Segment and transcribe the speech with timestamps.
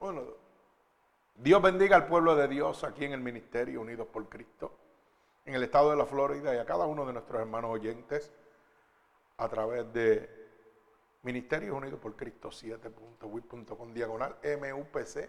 [0.00, 0.22] Bueno,
[1.34, 4.74] Dios bendiga al pueblo de Dios aquí en el Ministerio Unidos por Cristo,
[5.44, 8.32] en el estado de la Florida y a cada uno de nuestros hermanos oyentes
[9.36, 10.48] a través de
[11.22, 15.28] Ministerios Unidos por Cristo 7.wit.com diagonal MUPC,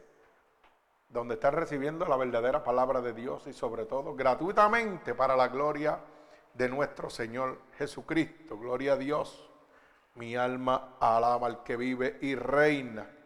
[1.10, 6.00] donde están recibiendo la verdadera palabra de Dios y sobre todo gratuitamente para la gloria
[6.54, 8.58] de nuestro Señor Jesucristo.
[8.58, 9.52] Gloria a Dios.
[10.16, 13.17] Mi alma alaba al que vive y reina.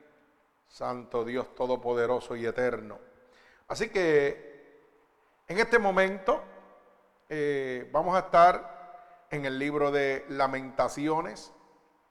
[0.75, 2.99] Santo Dios Todopoderoso y Eterno.
[3.69, 4.81] Así que
[5.47, 6.43] en este momento
[7.29, 11.53] eh, vamos a estar en el libro de lamentaciones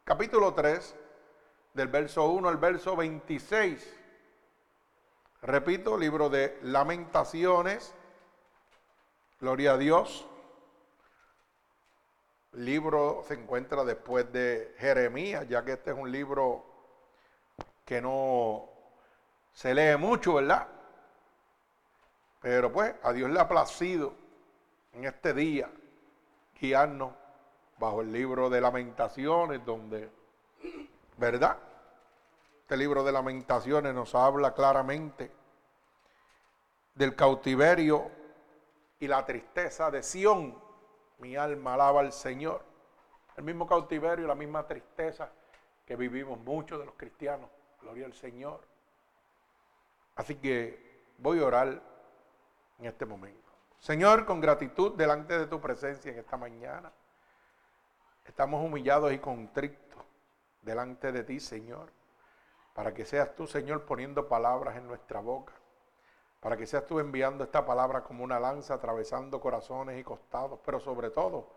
[0.04, 0.96] capítulo 3,
[1.74, 4.00] del verso 1 al verso 26.
[5.42, 7.94] Repito, libro de lamentaciones,
[9.42, 10.26] gloria a Dios.
[12.52, 16.73] Libro se encuentra después de Jeremías, ya que este es un libro
[17.84, 18.68] que no
[19.52, 20.66] se lee mucho, ¿verdad?
[22.40, 24.14] Pero pues a Dios le ha placido
[24.92, 25.70] en este día
[26.60, 27.12] guiarnos
[27.78, 30.10] bajo el libro de lamentaciones, donde,
[31.16, 31.58] ¿verdad?
[32.62, 35.30] Este libro de lamentaciones nos habla claramente
[36.94, 38.10] del cautiverio
[38.98, 40.58] y la tristeza de Sión.
[41.18, 42.64] Mi alma alaba al Señor.
[43.36, 45.30] El mismo cautiverio y la misma tristeza
[45.84, 47.50] que vivimos muchos de los cristianos.
[47.84, 48.60] Gloria al Señor.
[50.16, 51.82] Así que voy a orar
[52.78, 53.52] en este momento.
[53.78, 56.90] Señor, con gratitud delante de tu presencia en esta mañana.
[58.24, 60.02] Estamos humillados y contritos
[60.62, 61.92] delante de ti, Señor,
[62.72, 65.52] para que seas tú, Señor, poniendo palabras en nuestra boca,
[66.40, 70.80] para que seas tú enviando esta palabra como una lanza, atravesando corazones y costados, pero
[70.80, 71.50] sobre todo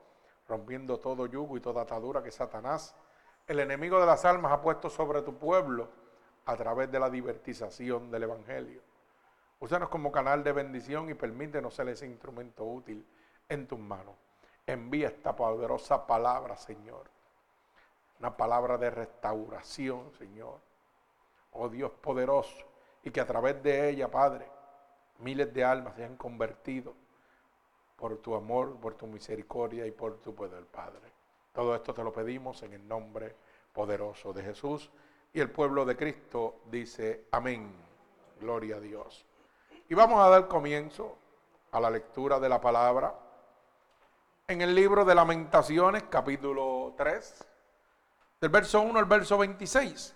[0.50, 2.94] rompiendo todo yugo y toda atadura que Satanás,
[3.47, 5.88] el enemigo de las almas, ha puesto sobre tu pueblo
[6.48, 8.81] a través de la divertización del Evangelio.
[9.59, 13.06] Úsanos como canal de bendición y permítenos ser ese instrumento útil
[13.50, 14.16] en tus manos.
[14.66, 17.09] Envía esta poderosa palabra, Señor.
[18.19, 20.59] Una palabra de restauración, Señor.
[21.52, 22.66] Oh Dios poderoso.
[23.03, 24.47] Y que a través de ella, Padre,
[25.19, 26.94] miles de almas se han convertido
[27.97, 31.12] por tu amor, por tu misericordia y por tu poder, Padre.
[31.52, 33.35] Todo esto te lo pedimos en el nombre
[33.74, 34.90] poderoso de Jesús.
[35.38, 37.72] Y el pueblo de Cristo dice, amén.
[38.42, 39.24] Gloria a Dios.
[39.88, 41.16] Y vamos a dar comienzo
[41.74, 43.14] a la lectura de la palabra
[44.47, 47.46] en el libro de Lamentaciones, capítulo 3,
[48.42, 50.16] del verso 1 al verso 26.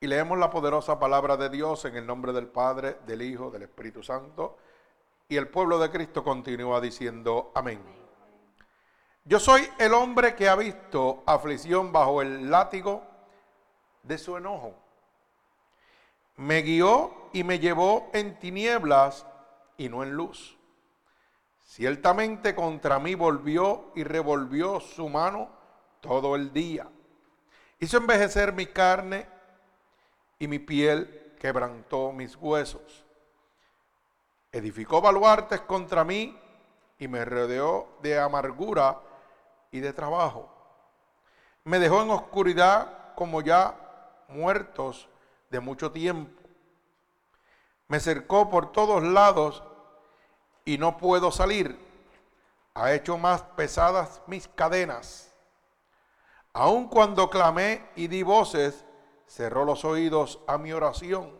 [0.00, 3.62] Y leemos la poderosa palabra de Dios en el nombre del Padre, del Hijo, del
[3.62, 4.58] Espíritu Santo.
[5.30, 7.97] Y el pueblo de Cristo continúa diciendo, amén.
[9.28, 13.02] Yo soy el hombre que ha visto aflicción bajo el látigo
[14.02, 14.74] de su enojo.
[16.36, 19.26] Me guió y me llevó en tinieblas
[19.76, 20.56] y no en luz
[21.60, 25.50] Ciertamente contra mí volvió y revolvió su mano
[26.00, 26.88] todo el día.
[27.78, 29.28] Hizo envejecer mi carne
[30.38, 33.04] y mi piel quebrantó mis huesos.
[34.50, 36.34] Edificó baluartes contra mí
[36.98, 39.02] y me rodeó de amargura
[39.70, 40.48] y de trabajo.
[41.64, 43.74] Me dejó en oscuridad como ya
[44.28, 45.08] muertos
[45.50, 46.42] de mucho tiempo.
[47.88, 49.62] Me cercó por todos lados
[50.64, 51.78] y no puedo salir.
[52.74, 55.32] Ha hecho más pesadas mis cadenas.
[56.52, 58.84] Aun cuando clamé y di voces,
[59.26, 61.38] cerró los oídos a mi oración.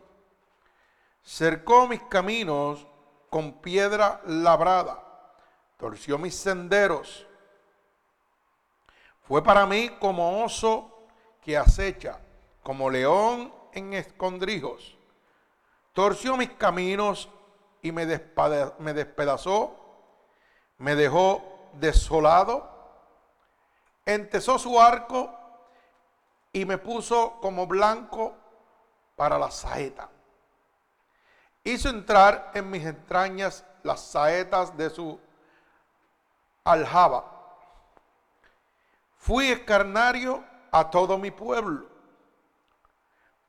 [1.23, 2.87] Cercó mis caminos
[3.29, 5.03] con piedra labrada,
[5.77, 7.27] torció mis senderos.
[9.29, 10.89] Fue para mí como oso
[11.43, 12.19] que acecha,
[12.63, 14.97] como león en escondrijos.
[15.93, 17.29] Torció mis caminos
[17.83, 19.75] y me, despedazó,
[20.79, 22.71] me dejó desolado,
[24.03, 25.31] entesó su arco
[26.51, 28.33] y me puso como blanco
[29.15, 30.09] para la saeta.
[31.63, 35.19] Hizo entrar en mis entrañas las saetas de su
[36.63, 37.38] aljaba.
[39.19, 41.85] Fui escarnario a todo mi pueblo,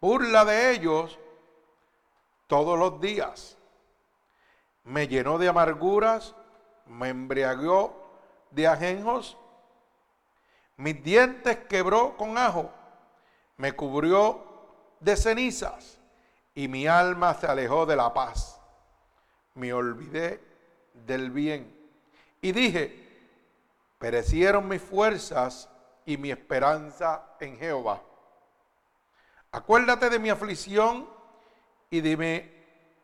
[0.00, 1.16] burla de ellos
[2.48, 3.56] todos los días.
[4.82, 6.34] Me llenó de amarguras,
[6.86, 8.18] me embriagó
[8.50, 9.38] de ajenjos,
[10.76, 12.72] mis dientes quebró con ajo,
[13.56, 14.44] me cubrió
[14.98, 16.00] de cenizas
[16.52, 18.60] y mi alma se alejó de la paz.
[19.54, 20.42] Me olvidé
[21.06, 21.72] del bien
[22.42, 23.09] y dije,
[24.00, 25.68] perecieron mis fuerzas
[26.06, 28.02] y mi esperanza en Jehová.
[29.52, 31.06] Acuérdate de mi aflicción
[31.90, 32.50] y de mi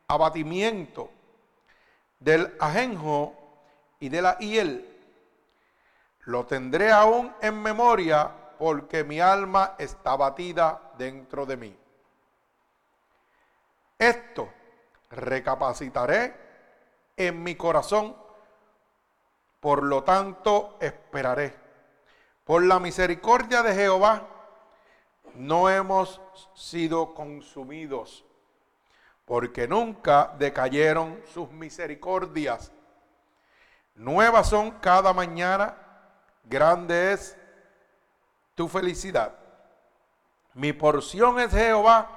[0.08, 1.10] abatimiento,
[2.18, 3.34] del ajenjo
[4.00, 4.92] y de la hiel.
[6.20, 11.76] Lo tendré aún en memoria porque mi alma está batida dentro de mí.
[13.98, 14.50] Esto
[15.10, 16.34] recapacitaré
[17.18, 18.16] en mi corazón,
[19.66, 21.52] por lo tanto esperaré.
[22.44, 24.22] Por la misericordia de Jehová
[25.34, 26.20] no hemos
[26.54, 28.24] sido consumidos,
[29.24, 32.70] porque nunca decayeron sus misericordias.
[33.96, 35.76] Nuevas son cada mañana,
[36.44, 37.36] grande es
[38.54, 39.34] tu felicidad.
[40.54, 42.08] Mi porción es Jehová,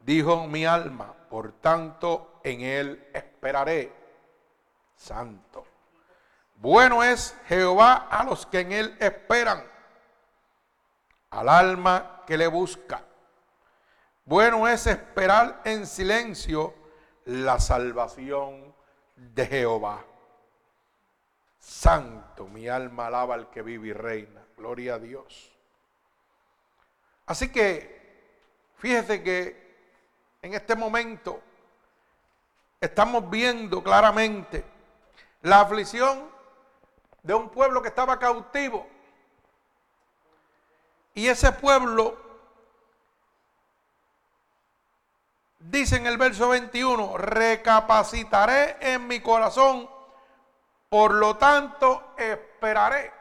[0.00, 3.92] dijo mi alma, por tanto en él esperaré.
[4.96, 5.67] Santo.
[6.60, 9.64] Bueno es Jehová a los que en él esperan,
[11.30, 13.04] al alma que le busca.
[14.24, 16.74] Bueno es esperar en silencio
[17.26, 18.74] la salvación
[19.14, 20.04] de Jehová.
[21.60, 24.44] Santo, mi alma alaba al que vive y reina.
[24.56, 25.56] Gloria a Dios.
[27.26, 29.68] Así que, fíjese que
[30.42, 31.40] en este momento
[32.80, 34.64] estamos viendo claramente
[35.42, 36.37] la aflicción
[37.28, 38.86] de un pueblo que estaba cautivo.
[41.12, 42.16] Y ese pueblo,
[45.58, 49.90] dice en el verso 21, recapacitaré en mi corazón,
[50.88, 53.12] por lo tanto esperaré.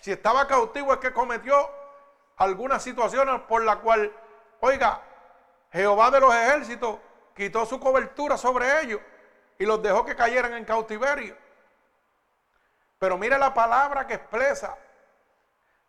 [0.00, 1.70] Si estaba cautivo es que cometió
[2.38, 4.12] algunas situaciones por la cual,
[4.58, 5.00] oiga,
[5.70, 6.98] Jehová de los ejércitos
[7.36, 9.00] quitó su cobertura sobre ellos
[9.60, 11.45] y los dejó que cayeran en cautiverio.
[12.98, 14.76] Pero mire la palabra que expresa,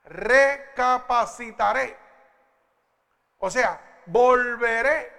[0.06, 1.98] recapacitaré.
[3.40, 5.12] O sea, volveré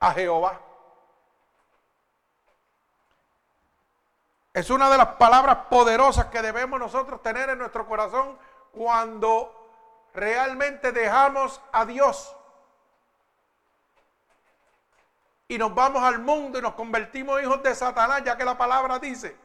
[0.00, 0.60] a Jehová.
[4.54, 8.38] Es una de las palabras poderosas que debemos nosotros tener en nuestro corazón
[8.72, 9.58] cuando
[10.14, 12.36] realmente dejamos a Dios
[15.48, 18.98] y nos vamos al mundo y nos convertimos hijos de Satanás, ya que la palabra
[18.98, 19.36] dice,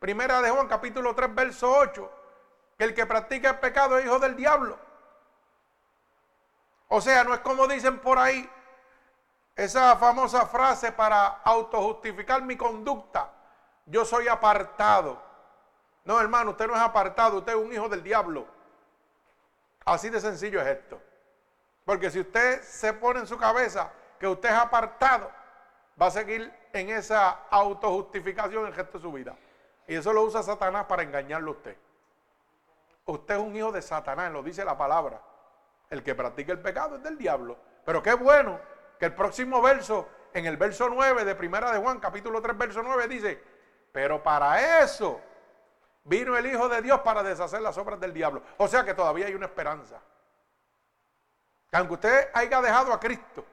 [0.00, 2.10] primera de Juan capítulo 3, verso 8,
[2.76, 4.76] que el que practica el pecado es hijo del diablo.
[6.88, 8.50] O sea, no es como dicen por ahí
[9.54, 13.30] esa famosa frase para autojustificar mi conducta
[13.90, 15.20] yo soy apartado.
[16.04, 18.46] No, hermano, usted no es apartado, usted es un hijo del diablo.
[19.84, 21.00] Así de sencillo es esto.
[21.84, 25.30] Porque si usted se pone en su cabeza que usted es apartado,
[26.00, 29.36] va a seguir en esa autojustificación el resto de su vida.
[29.90, 31.76] Y eso lo usa Satanás para engañarlo a usted.
[33.06, 35.20] Usted es un hijo de Satanás, lo dice la palabra.
[35.90, 37.58] El que practica el pecado es del diablo.
[37.84, 38.60] Pero qué bueno
[39.00, 42.84] que el próximo verso, en el verso 9 de Primera de Juan, capítulo 3, verso
[42.84, 43.42] 9, dice,
[43.90, 45.20] pero para eso
[46.04, 48.42] vino el Hijo de Dios para deshacer las obras del diablo.
[48.58, 50.00] O sea que todavía hay una esperanza.
[51.68, 53.44] Que aunque usted haya dejado a Cristo,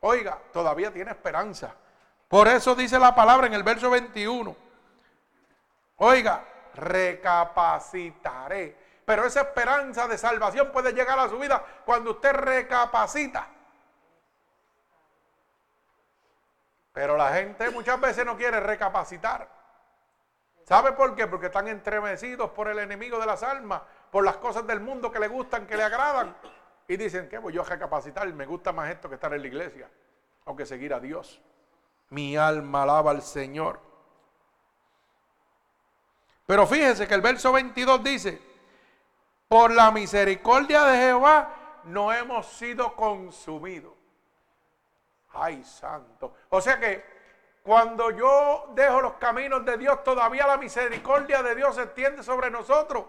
[0.00, 1.72] oiga, todavía tiene esperanza.
[2.26, 4.63] Por eso dice la palabra en el verso 21.
[6.06, 8.76] Oiga, recapacitaré.
[9.06, 13.48] Pero esa esperanza de salvación puede llegar a su vida cuando usted recapacita.
[16.92, 19.48] Pero la gente muchas veces no quiere recapacitar.
[20.64, 21.26] ¿Sabe por qué?
[21.26, 23.80] Porque están entremecidos por el enemigo de las almas,
[24.10, 26.36] por las cosas del mundo que le gustan, que le agradan.
[26.86, 28.30] Y dicen, ¿qué voy yo a recapacitar?
[28.34, 29.88] Me gusta más esto que estar en la iglesia
[30.44, 31.40] o que seguir a Dios.
[32.10, 33.93] Mi alma alaba al Señor.
[36.46, 38.42] Pero fíjese que el verso 22 dice,
[39.48, 43.92] por la misericordia de Jehová no hemos sido consumidos.
[45.32, 46.34] Ay, santo.
[46.50, 47.04] O sea que
[47.62, 52.50] cuando yo dejo los caminos de Dios, todavía la misericordia de Dios se extiende sobre
[52.50, 53.06] nosotros.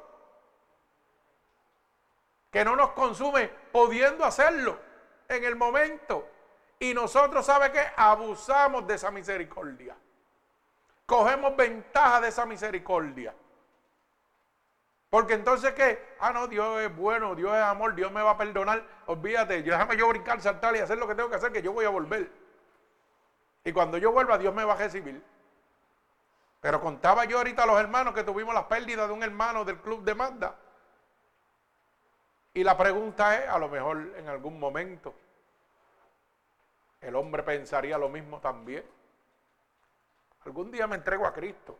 [2.51, 4.79] Que no nos consume pudiendo hacerlo
[5.27, 6.27] en el momento.
[6.79, 7.81] Y nosotros, ¿sabe qué?
[7.97, 9.95] Abusamos de esa misericordia.
[11.05, 13.33] Cogemos ventaja de esa misericordia.
[15.09, 16.15] Porque entonces qué?
[16.19, 18.83] Ah, no, Dios es bueno, Dios es amor, Dios me va a perdonar.
[19.05, 21.85] Olvídate, déjame yo brincar, saltar y hacer lo que tengo que hacer, que yo voy
[21.85, 22.29] a volver.
[23.63, 25.23] Y cuando yo vuelva, Dios me va a recibir.
[26.59, 29.77] Pero contaba yo ahorita a los hermanos que tuvimos la pérdida de un hermano del
[29.77, 30.55] club de Manda.
[32.53, 35.13] Y la pregunta es, a lo mejor en algún momento,
[37.01, 38.83] el hombre pensaría lo mismo también.
[40.45, 41.77] Algún día me entrego a Cristo.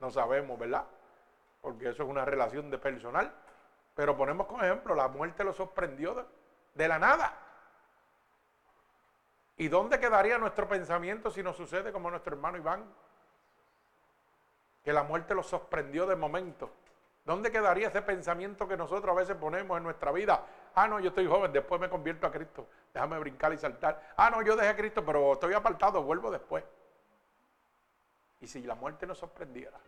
[0.00, 0.84] No sabemos, ¿verdad?
[1.62, 3.32] porque eso es una relación de personal.
[3.94, 6.26] Pero ponemos como ejemplo, la muerte lo sorprendió
[6.74, 7.38] de, la nada.
[9.56, 12.84] ¿Y dónde quedaría nuestro pensamiento si nos sucede como nuestro hermano Iván?
[14.82, 16.70] Que la muerte lo sorprendió de momento.
[17.24, 20.44] ¿Dónde quedaría ese pensamiento que nosotros a veces ponemos en nuestra vida?
[20.74, 22.66] Ah, no, yo estoy joven, después me convierto a Cristo.
[22.92, 24.14] Déjame brincar y saltar.
[24.16, 26.64] Ah, no, yo dejé Cristo, pero estoy apartado, vuelvo después.
[28.42, 29.78] Y si la muerte nos sorprendiera.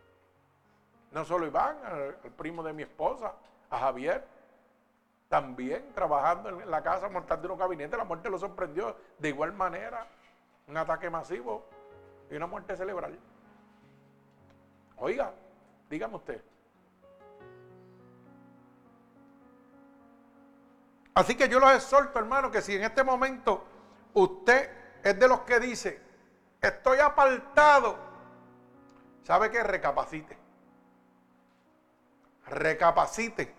[1.11, 1.77] No solo Iván,
[2.23, 3.33] el primo de mi esposa,
[3.69, 4.25] a Javier,
[5.29, 10.07] también trabajando en la casa montando un gabinete, la muerte lo sorprendió de igual manera.
[10.67, 11.65] Un ataque masivo
[12.31, 13.19] y una muerte cerebral.
[14.97, 15.31] Oiga,
[15.89, 16.41] dígame usted.
[21.13, 23.63] Así que yo los exhorto, hermano, que si en este momento
[24.13, 24.69] usted
[25.03, 26.01] es de los que dice,
[26.61, 27.97] estoy apartado,
[29.25, 29.63] ¿sabe qué?
[29.63, 30.37] Recapacite.
[32.47, 33.53] Recapacite.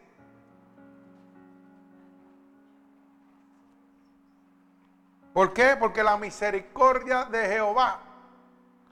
[5.34, 5.76] ¿Por qué?
[5.76, 8.00] Porque la misericordia de Jehová,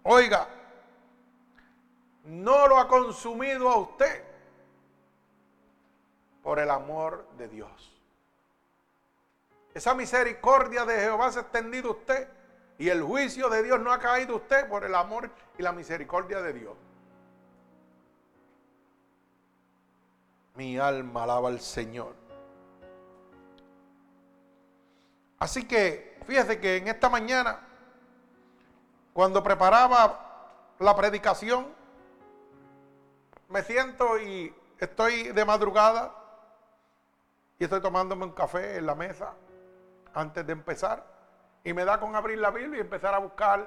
[0.02, 0.46] oiga,
[2.24, 4.24] no lo ha consumido a usted
[6.42, 7.92] por el amor de Dios.
[9.72, 12.28] Esa misericordia de Jehová se ha extendido a usted
[12.78, 16.40] y el juicio de Dios no ha caído usted por el amor y la misericordia
[16.40, 16.74] de Dios.
[20.56, 22.14] Mi alma alaba al Señor.
[25.38, 27.60] Así que fíjese que en esta mañana,
[29.12, 30.20] cuando preparaba
[30.78, 31.66] la predicación,
[33.48, 36.12] me siento y estoy de madrugada
[37.58, 39.32] y estoy tomándome un café en la mesa
[40.12, 41.13] antes de empezar.
[41.64, 43.66] Y me da con abrir la Biblia y empezar a buscar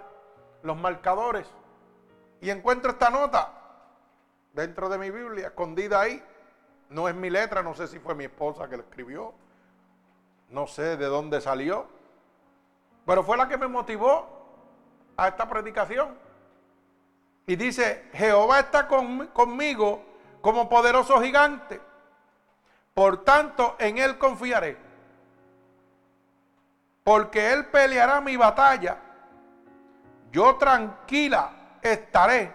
[0.62, 1.48] los marcadores.
[2.40, 3.52] Y encuentro esta nota
[4.54, 6.24] dentro de mi Biblia, escondida ahí.
[6.90, 9.34] No es mi letra, no sé si fue mi esposa que la escribió.
[10.50, 11.88] No sé de dónde salió.
[13.06, 14.28] Pero fue la que me motivó
[15.18, 16.16] a esta predicación.
[17.48, 20.04] Y dice, Jehová está conmigo
[20.42, 21.82] como poderoso gigante.
[22.94, 24.87] Por tanto, en él confiaré
[27.08, 28.98] porque Él peleará mi batalla.
[30.30, 32.52] Yo tranquila estaré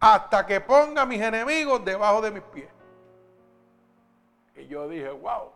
[0.00, 2.68] hasta que ponga a mis enemigos debajo de mis pies.
[4.56, 5.52] Y yo dije, wow.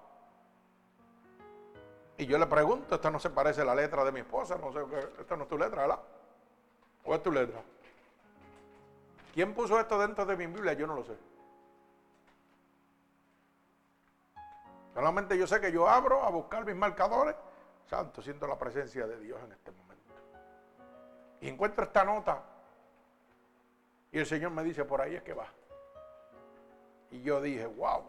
[2.16, 4.72] Y yo le pregunto, esta no se parece a la letra de mi esposa, no
[4.72, 4.78] sé,
[5.18, 5.98] esta no es tu letra, ¿verdad?
[7.06, 7.60] ¿O es tu letra?
[9.34, 10.74] ¿Quién puso esto dentro de mi Biblia?
[10.74, 11.16] Yo no lo sé.
[14.94, 17.34] Solamente yo sé que yo abro a buscar mis marcadores
[17.86, 20.14] Santo, siento la presencia de Dios en este momento.
[21.40, 22.42] Y encuentro esta nota.
[24.10, 25.46] Y el Señor me dice, por ahí es que va.
[27.10, 28.08] Y yo dije, wow.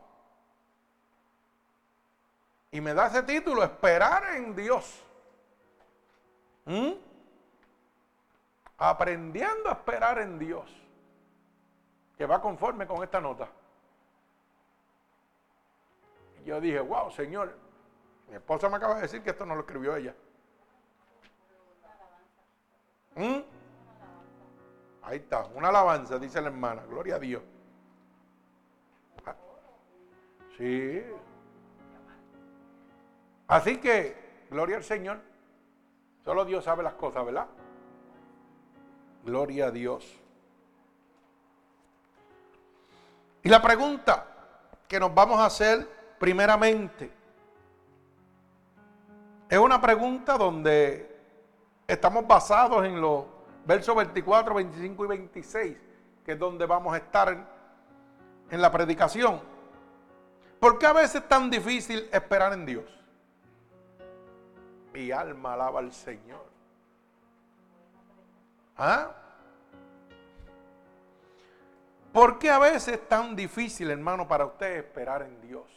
[2.72, 5.03] Y me da ese título, esperar en Dios.
[6.65, 6.93] ¿Mm?
[8.77, 10.69] Aprendiendo a esperar en Dios.
[12.17, 13.48] Que va conforme con esta nota.
[16.41, 17.66] Y yo dije, wow, Señor,
[18.27, 20.13] mi esposa me acaba de decir que esto no lo escribió ella.
[23.15, 23.39] ¿Mm?
[25.03, 26.84] Ahí está, una alabanza, dice la hermana.
[26.86, 27.41] Gloria a Dios.
[29.25, 29.36] Ah,
[30.57, 31.03] sí.
[33.48, 35.22] Así que, gloria al Señor.
[36.25, 37.48] Solo Dios sabe las cosas, ¿verdad?
[39.24, 40.05] Gloria a Dios.
[43.43, 44.27] Y la pregunta
[44.89, 45.88] que nos vamos a hacer
[46.19, 47.16] primeramente
[49.50, 51.16] es una pregunta donde
[51.88, 53.25] estamos basados en los
[53.66, 55.77] versos 24, 25 y 26,
[56.25, 57.30] que es donde vamos a estar
[58.50, 59.39] en, la predicación.
[60.60, 62.86] ¿Por qué a veces es tan difícil esperar en Dios?
[64.94, 66.46] Mi alma alaba al Señor.
[68.75, 69.12] ¿Ah?
[72.12, 75.76] ¿Por qué a veces es tan difícil, hermano, para usted esperar en Dios?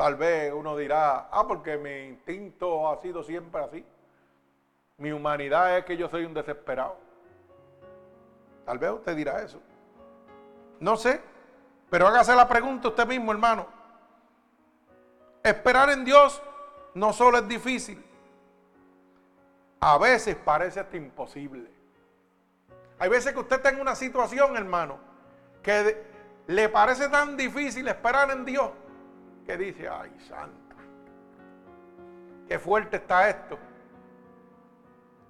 [0.00, 3.84] Tal vez uno dirá, ah, porque mi instinto ha sido siempre así.
[4.96, 6.96] Mi humanidad es que yo soy un desesperado.
[8.64, 9.60] Tal vez usted dirá eso.
[10.78, 11.20] No sé,
[11.90, 13.66] pero hágase la pregunta usted mismo, hermano.
[15.42, 16.40] Esperar en Dios
[16.94, 18.02] no solo es difícil,
[19.80, 21.70] a veces parece hasta imposible.
[22.98, 24.98] Hay veces que usted tenga una situación, hermano,
[25.62, 26.02] que
[26.46, 28.70] le parece tan difícil esperar en Dios
[29.50, 30.76] que dice, ay santo,
[32.46, 33.58] qué fuerte está esto.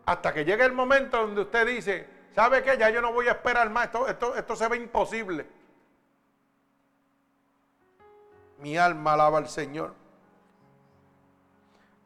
[0.05, 2.77] Hasta que llegue el momento donde usted dice, ¿sabe qué?
[2.77, 5.47] Ya yo no voy a esperar más, esto, esto, esto se ve imposible.
[8.59, 9.95] Mi alma alaba al Señor.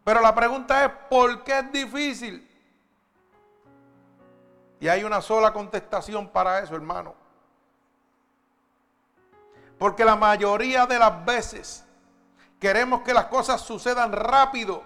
[0.04, 2.49] Pero la pregunta es, ¿por qué es difícil?
[4.78, 7.16] Y hay una sola contestación para eso, hermano.
[9.80, 11.85] Porque la mayoría de las veces
[12.64, 14.83] queremos que las cosas sucedan rápido.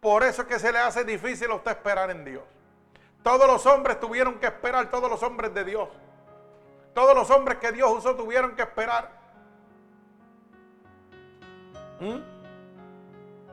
[0.00, 2.42] Por eso es que se le hace difícil a usted esperar en Dios.
[3.22, 5.88] Todos los hombres tuvieron que esperar, todos los hombres de Dios.
[6.92, 9.10] Todos los hombres que Dios usó tuvieron que esperar.
[11.98, 12.18] ¿Mm?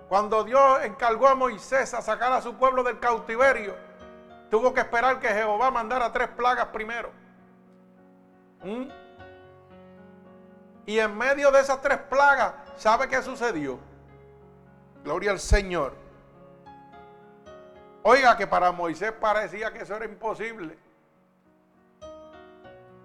[0.09, 3.77] Cuando Dios encargó a Moisés a sacar a su pueblo del cautiverio,
[4.51, 7.11] tuvo que esperar que Jehová mandara tres plagas primero.
[8.61, 9.02] ¿Mm?
[10.85, 13.79] Y en medio de esas tres plagas, ¿sabe qué sucedió?
[15.03, 15.93] Gloria al Señor.
[18.03, 20.77] Oiga, que para Moisés parecía que eso era imposible.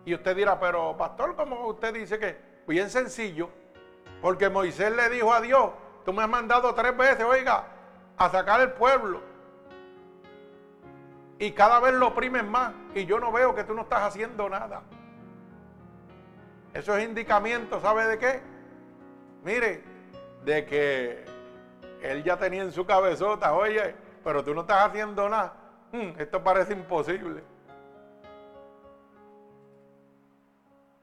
[0.05, 2.37] Y usted dirá, pero pastor, ¿cómo usted dice que?
[2.67, 3.49] Bien sencillo.
[4.21, 5.71] Porque Moisés le dijo a Dios,
[6.05, 7.65] tú me has mandado tres veces, oiga,
[8.17, 9.21] a sacar el pueblo.
[11.39, 12.73] Y cada vez lo oprimen más.
[12.95, 14.83] Y yo no veo que tú no estás haciendo nada.
[16.79, 18.41] Eso es indicamiento, ¿sabe de qué?
[19.43, 19.83] Mire,
[20.45, 21.25] de que
[22.01, 25.55] él ya tenía en su cabezota, oye, pero tú no estás haciendo nada.
[25.91, 27.43] Hmm, esto parece imposible.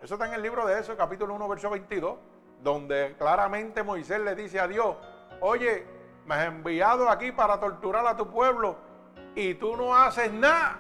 [0.01, 2.19] Eso está en el libro de eso, capítulo 1, verso 22,
[2.63, 4.95] donde claramente Moisés le dice a Dios,
[5.41, 5.85] oye,
[6.25, 8.77] me has enviado aquí para torturar a tu pueblo
[9.35, 10.77] y tú no haces nada.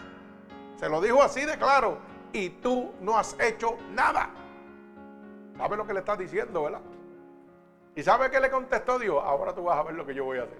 [0.77, 1.97] Se lo dijo así de claro,
[2.31, 4.44] y tú no has hecho nada.
[5.57, 6.81] ¿Sabe lo que le estás diciendo, verdad?
[7.95, 9.21] ¿Y sabe qué le contestó Dios?
[9.23, 10.59] Ahora tú vas a ver lo que yo voy a hacer.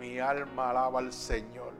[0.00, 1.72] Mi alma alaba al Señor.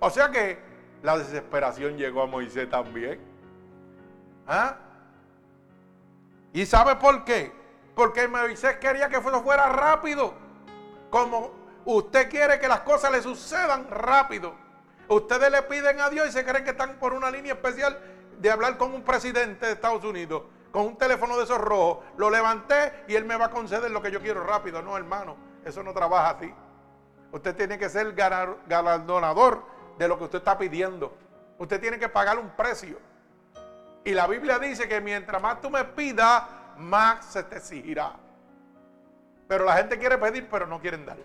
[0.00, 0.58] O sea que
[1.02, 3.20] la desesperación llegó a Moisés también.
[4.46, 4.76] ¿Ah?
[6.54, 7.52] ¿Y sabe por qué?
[7.94, 10.32] Porque Moisés quería que eso fuera rápido.
[11.10, 11.52] Como
[11.84, 14.54] usted quiere que las cosas le sucedan rápido.
[15.08, 17.98] Ustedes le piden a Dios y se creen que están por una línea especial
[18.40, 22.28] de hablar con un presidente de Estados Unidos con un teléfono de esos rojos, lo
[22.28, 24.82] levanté y él me va a conceder lo que yo quiero rápido.
[24.82, 26.52] No, hermano, eso no trabaja así.
[27.30, 29.62] Usted tiene que ser galardonador
[29.96, 31.16] de lo que usted está pidiendo.
[31.58, 32.98] Usted tiene que pagar un precio.
[34.02, 36.42] Y la Biblia dice que mientras más tú me pidas,
[36.76, 38.16] más se te exigirá.
[39.46, 41.18] Pero la gente quiere pedir, pero no quieren dar.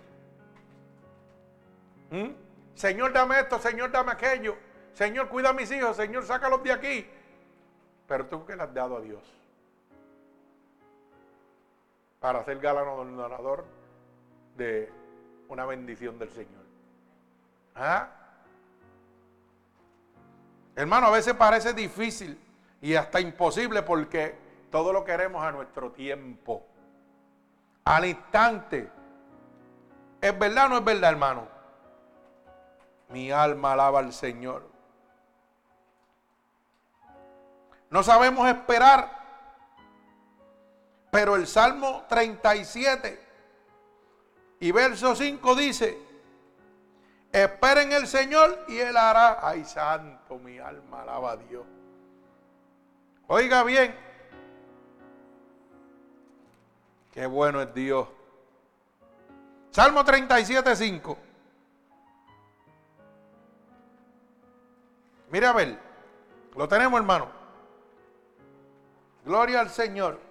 [2.10, 2.28] ¿Mm?
[2.76, 4.56] Señor, dame esto, Señor, dame aquello.
[4.92, 7.10] Señor, cuida a mis hijos, Señor, sácalos de aquí.
[8.06, 9.39] Pero tú que le has dado a Dios
[12.20, 13.64] para ser galardonador
[14.56, 14.92] de
[15.48, 16.64] una bendición del Señor.
[17.74, 18.08] ¿Ah?
[20.76, 22.38] Hermano, a veces parece difícil
[22.80, 24.38] y hasta imposible porque
[24.70, 26.66] todo lo queremos a nuestro tiempo,
[27.84, 28.90] al instante.
[30.20, 31.48] ¿Es verdad o no es verdad, hermano?
[33.08, 34.68] Mi alma alaba al Señor.
[37.88, 39.19] No sabemos esperar
[41.10, 43.26] pero el Salmo 37
[44.60, 45.98] y verso 5 dice,
[47.32, 51.64] esperen el Señor y Él hará, ay santo, mi alma alaba a Dios.
[53.26, 53.94] Oiga bien,
[57.12, 58.08] qué bueno es Dios.
[59.70, 61.18] Salmo 37, 5.
[65.30, 65.78] Mire a ver,
[66.56, 67.28] lo tenemos hermano.
[69.24, 70.29] Gloria al Señor.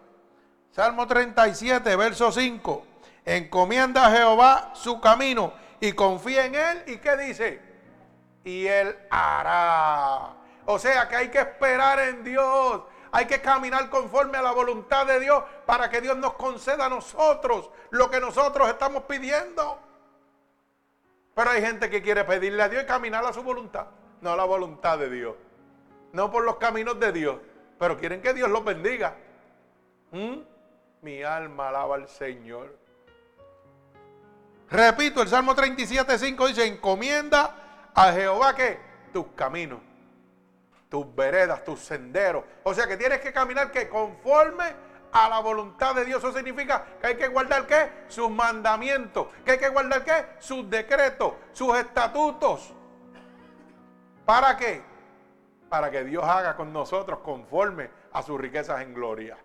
[0.72, 2.86] Salmo 37, verso 5.
[3.26, 6.84] Encomienda a Jehová su camino y confía en él.
[6.88, 7.62] ¿Y qué dice?
[8.44, 10.34] Y él hará.
[10.66, 12.84] O sea que hay que esperar en Dios.
[13.12, 16.90] Hay que caminar conforme a la voluntad de Dios para que Dios nos conceda a
[16.90, 19.80] nosotros lo que nosotros estamos pidiendo.
[21.34, 23.88] Pero hay gente que quiere pedirle a Dios y caminar a su voluntad,
[24.22, 25.36] no a la voluntad de Dios.
[26.12, 27.38] No por los caminos de Dios,
[27.80, 29.16] pero quieren que Dios los bendiga.
[30.12, 30.40] ¿Mm?
[31.02, 32.78] Mi alma alaba al Señor.
[34.70, 38.80] Repito, el Salmo 37, 5 dice, encomienda a Jehová que
[39.12, 39.80] tus caminos,
[40.90, 42.44] tus veredas, tus senderos.
[42.64, 46.24] O sea que tienes que caminar que conforme a la voluntad de Dios.
[46.24, 47.92] Eso significa que hay que guardar qué?
[48.08, 49.28] Sus mandamientos.
[49.46, 50.26] Que hay que guardar qué?
[50.40, 52.74] Sus decretos, sus estatutos.
[54.26, 54.84] ¿Para qué?
[55.70, 59.38] Para que Dios haga con nosotros conforme a sus riquezas en gloria.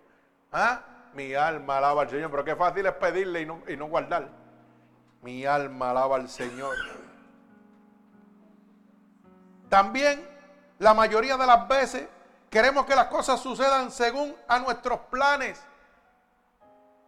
[0.51, 0.81] ¿Ah?
[1.15, 2.29] Mi alma alaba al Señor.
[2.29, 4.29] Pero qué fácil es pedirle y no, y no guardar.
[5.21, 6.75] Mi alma alaba al Señor.
[9.69, 10.27] También
[10.77, 12.07] la mayoría de las veces
[12.49, 15.61] queremos que las cosas sucedan según a nuestros planes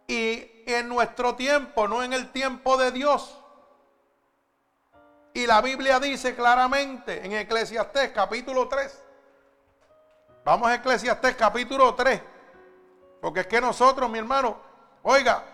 [0.06, 3.38] y en nuestro tiempo, no en el tiempo de Dios.
[5.34, 9.04] Y la Biblia dice claramente en Eclesiastés capítulo 3.
[10.44, 12.20] Vamos a Eclesiastés capítulo 3.
[13.20, 14.58] Porque es que nosotros, mi hermano,
[15.02, 15.44] oiga,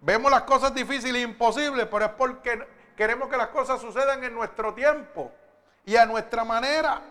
[0.00, 4.34] vemos las cosas difíciles e imposibles, pero es porque queremos que las cosas sucedan en
[4.34, 5.32] nuestro tiempo
[5.84, 7.02] y a nuestra manera.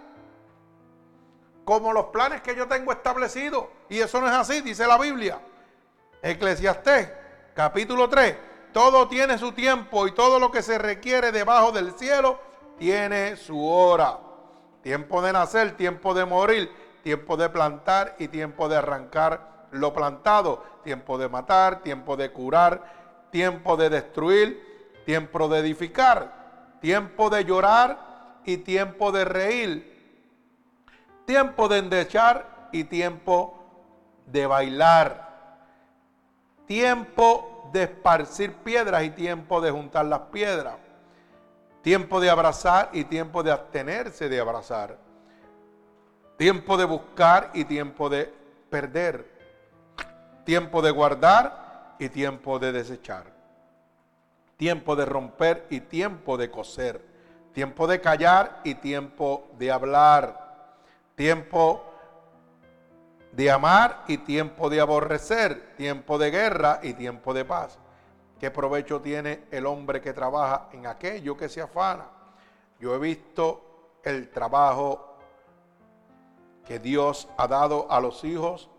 [1.64, 3.66] Como los planes que yo tengo establecidos.
[3.90, 5.40] Y eso no es así, dice la Biblia.
[6.22, 7.12] Eclesiastés
[7.54, 8.36] capítulo 3
[8.78, 12.40] todo tiene su tiempo y todo lo que se requiere debajo del cielo
[12.78, 14.20] tiene su hora.
[14.84, 16.72] Tiempo de nacer, tiempo de morir,
[17.02, 20.64] tiempo de plantar y tiempo de arrancar lo plantado.
[20.84, 28.40] Tiempo de matar, tiempo de curar, tiempo de destruir, tiempo de edificar, tiempo de llorar
[28.46, 29.98] y tiempo de reír.
[31.26, 33.54] Tiempo de endechar y tiempo
[34.26, 35.28] de bailar.
[36.66, 40.76] Tiempo de esparcir piedras y tiempo de juntar las piedras.
[41.82, 44.98] Tiempo de abrazar y tiempo de abstenerse de abrazar.
[46.38, 48.34] Tiempo de buscar y tiempo de
[48.70, 49.37] perder.
[50.48, 53.26] Tiempo de guardar y tiempo de desechar.
[54.56, 57.02] Tiempo de romper y tiempo de coser.
[57.52, 60.78] Tiempo de callar y tiempo de hablar.
[61.16, 61.84] Tiempo
[63.34, 67.78] de amar y tiempo de aborrecer, tiempo de guerra y tiempo de paz.
[68.40, 72.06] ¿Qué provecho tiene el hombre que trabaja en aquello que se afana?
[72.80, 75.18] Yo he visto el trabajo
[76.66, 78.70] que Dios ha dado a los hijos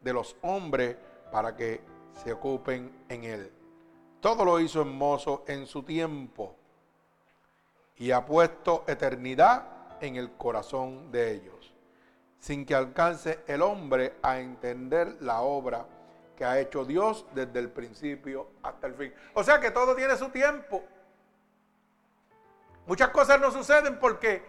[0.00, 0.96] de los hombres
[1.30, 1.80] para que
[2.22, 3.52] se ocupen en él.
[4.20, 6.56] Todo lo hizo hermoso en su tiempo
[7.96, 11.60] y ha puesto eternidad en el corazón de ellos
[12.40, 15.86] sin que alcance el hombre a entender la obra
[16.36, 19.14] que ha hecho Dios desde el principio hasta el fin.
[19.34, 20.82] O sea que todo tiene su tiempo.
[22.86, 24.42] Muchas cosas no suceden porque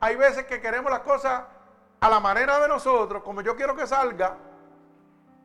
[0.00, 1.44] hay veces que queremos las cosas
[2.00, 4.36] a la manera de nosotros, como yo quiero que salga,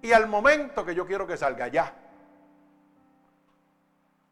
[0.02, 1.94] y al momento que yo quiero que salga ya.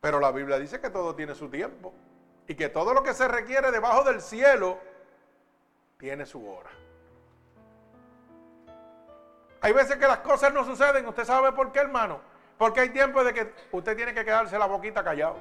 [0.01, 1.93] Pero la Biblia dice que todo tiene su tiempo
[2.47, 4.79] y que todo lo que se requiere debajo del cielo
[5.97, 6.69] tiene su hora.
[9.61, 11.05] Hay veces que las cosas no suceden.
[11.05, 12.21] ¿Usted sabe por qué, hermano?
[12.57, 15.37] Porque hay tiempo de que usted tiene que quedarse la boquita callado.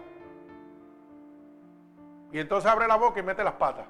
[2.33, 3.87] Y entonces abre la boca y mete las patas.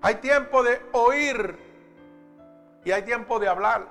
[0.00, 1.65] Hay tiempo de oír
[2.86, 3.84] y hay tiempo de hablar.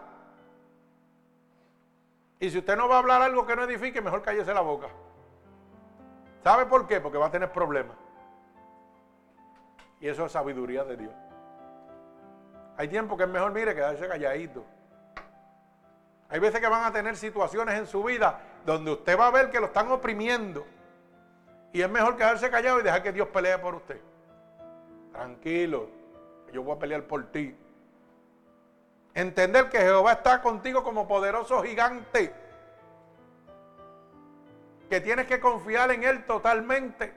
[2.40, 4.88] Y si usted no va a hablar algo que no edifique, mejor cállese la boca.
[6.42, 7.02] ¿Sabe por qué?
[7.02, 7.98] Porque va a tener problemas.
[10.00, 11.14] Y eso es sabiduría de Dios.
[12.78, 14.64] Hay tiempo que es mejor, mire, quedarse calladito.
[16.30, 19.50] Hay veces que van a tener situaciones en su vida donde usted va a ver
[19.50, 20.66] que lo están oprimiendo.
[21.74, 24.00] Y es mejor quedarse callado y dejar que Dios pelee por usted.
[25.12, 25.90] Tranquilo,
[26.54, 27.58] yo voy a pelear por ti.
[29.16, 32.34] Entender que Jehová está contigo como poderoso gigante.
[34.90, 37.16] Que tienes que confiar en Él totalmente.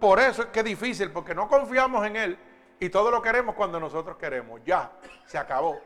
[0.00, 2.38] Por eso es que es difícil, porque no confiamos en Él.
[2.80, 4.60] Y todo lo queremos cuando nosotros queremos.
[4.64, 4.90] Ya,
[5.26, 5.80] se acabó.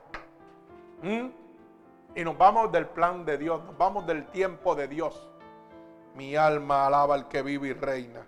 [1.03, 1.29] ¿Mm?
[2.15, 5.29] Y nos vamos del plan de Dios, nos vamos del tiempo de Dios.
[6.15, 8.27] Mi alma alaba al que vive y reina.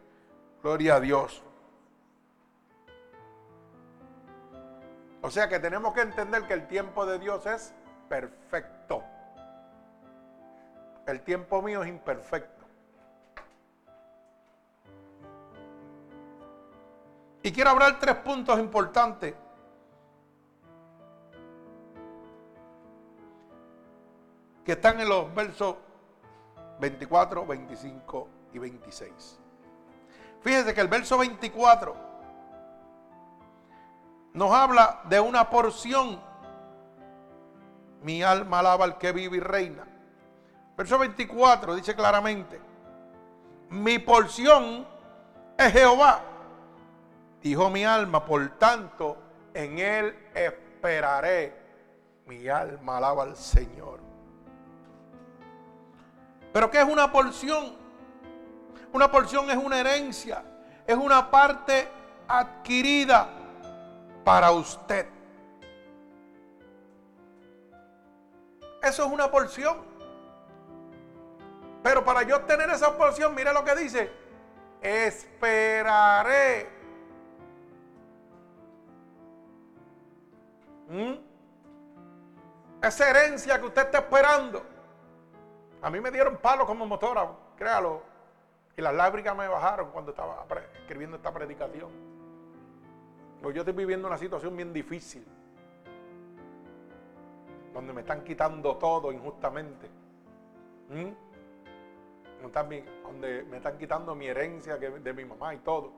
[0.63, 1.43] Gloria a Dios.
[5.23, 7.75] O sea que tenemos que entender que el tiempo de Dios es
[8.09, 9.05] perfecto.
[11.07, 12.65] El tiempo mío es imperfecto.
[17.43, 19.35] Y quiero hablar tres puntos importantes.
[24.65, 25.77] Que están en los versos
[26.81, 29.41] 24, 25 y 26.
[30.43, 32.10] Fíjense que el verso 24
[34.33, 36.21] nos habla de una porción.
[38.03, 39.87] Mi alma alaba al que vive y reina.
[40.77, 42.61] Verso 24 dice claramente,
[43.69, 44.87] mi porción
[45.59, 46.23] es Jehová
[47.43, 49.17] Dijo mi alma, por tanto,
[49.55, 51.59] en Él esperaré.
[52.27, 54.01] Mi alma alaba al Señor.
[56.53, 57.77] Pero ¿qué es una porción?
[58.93, 60.43] Una porción es una herencia,
[60.87, 61.89] es una parte
[62.29, 63.29] adquirida
[64.25, 65.07] para usted.
[68.83, 69.79] Eso es una porción.
[71.83, 74.11] Pero para yo obtener esa porción, mire lo que dice.
[74.83, 76.69] Esperaré.
[80.89, 81.15] ¿Mm?
[82.83, 84.63] Esa herencia que usted está esperando.
[85.83, 88.03] A mí me dieron palo como motora, créalo.
[88.77, 90.47] Y las lágrimas me bajaron cuando estaba
[90.81, 92.10] escribiendo esta predicación.
[93.43, 95.25] Yo estoy viviendo una situación bien difícil.
[97.73, 99.89] Donde me están quitando todo injustamente.
[100.89, 101.11] ¿Mm?
[102.43, 105.93] Donde me están quitando mi herencia de mi mamá y todo.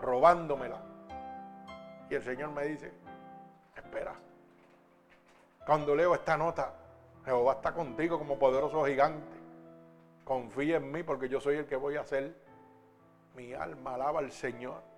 [0.00, 0.82] Robándomela.
[2.10, 2.92] Y el Señor me dice,
[3.74, 4.14] espera.
[5.66, 6.74] Cuando leo esta nota,
[7.24, 9.36] Jehová está contigo como poderoso gigante.
[10.24, 12.36] Confía en mí porque yo soy el que voy a hacer.
[13.34, 14.95] Mi alma alaba al Señor.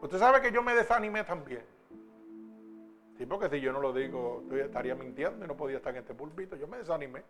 [0.00, 1.64] Usted sabe que yo me desanimé también.
[3.16, 6.02] Sí, porque si yo no lo digo, yo estaría mintiendo y no podía estar en
[6.02, 6.54] este púlpito.
[6.54, 7.24] Yo me desanimé.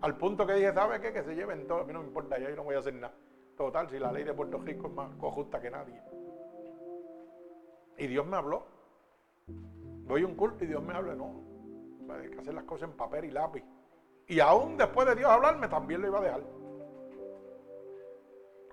[0.00, 1.12] Al punto que dije, ¿sabe qué?
[1.12, 1.80] Que se lleven todo.
[1.80, 3.14] A mí no me importa, yo no voy a hacer nada.
[3.56, 6.00] Total, si la ley de Puerto Rico es más justa que nadie.
[7.98, 8.64] Y Dios me habló.
[10.06, 11.14] Voy a un culto y Dios me habla.
[11.14, 11.44] No,
[12.14, 13.64] hay que hacer las cosas en papel y lápiz.
[14.26, 16.42] Y aún después de Dios hablarme, también lo iba a dejar.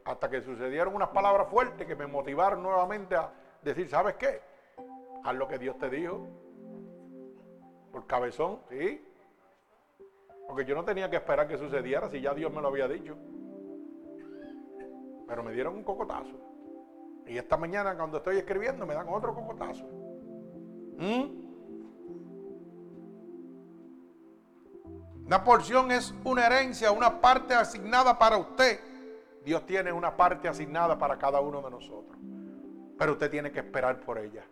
[0.06, 3.32] Hasta que sucedieron unas palabras fuertes que me motivaron nuevamente a
[3.64, 4.40] decir, ¿sabes qué?
[5.24, 6.28] Haz lo que Dios te dijo.
[7.92, 9.04] Por cabezón, sí.
[10.48, 13.18] Porque yo no tenía que esperar que sucediera si ya Dios me lo había dicho.
[15.28, 16.40] Pero me dieron un cocotazo.
[17.26, 19.86] Y esta mañana cuando estoy escribiendo me dan otro cocotazo.
[20.98, 21.46] ¿Mm?
[25.26, 28.80] Una porción es una herencia, una parte asignada para usted.
[29.46, 32.18] Dios tiene una parte asignada para cada uno de nosotros.
[32.98, 34.44] Pero usted tiene que esperar por ella.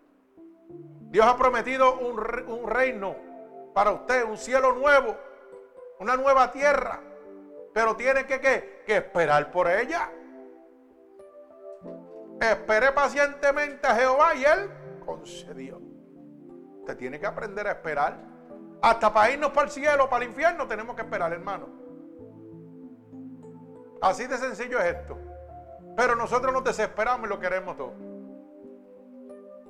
[1.10, 2.16] Dios ha prometido un,
[2.68, 3.16] reino
[3.74, 5.16] para usted, un cielo nuevo,
[5.98, 7.00] una nueva tierra.
[7.72, 10.10] Pero tiene que, que esperar por ella.
[12.40, 14.70] Esperé pacientemente a Jehová y Él
[15.04, 15.80] concedió.
[16.80, 18.16] Usted tiene que aprender a esperar.
[18.80, 21.66] Hasta para irnos para el cielo, para el infierno, tenemos que esperar, hermano.
[24.00, 25.18] Así de sencillo es esto.
[25.96, 27.94] Pero nosotros nos desesperamos y lo queremos todo.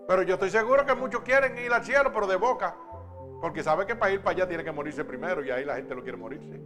[0.06, 2.74] Pero yo estoy seguro que muchos quieren ir al cielo, pero de boca.
[3.40, 5.94] Porque sabe que para ir para allá tiene que morirse primero y ahí la gente
[5.94, 6.60] lo quiere morirse.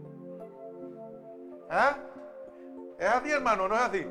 [1.71, 1.97] ¿Ah?
[2.99, 3.69] ¿Es así, hermano?
[3.69, 4.07] ¿No es así?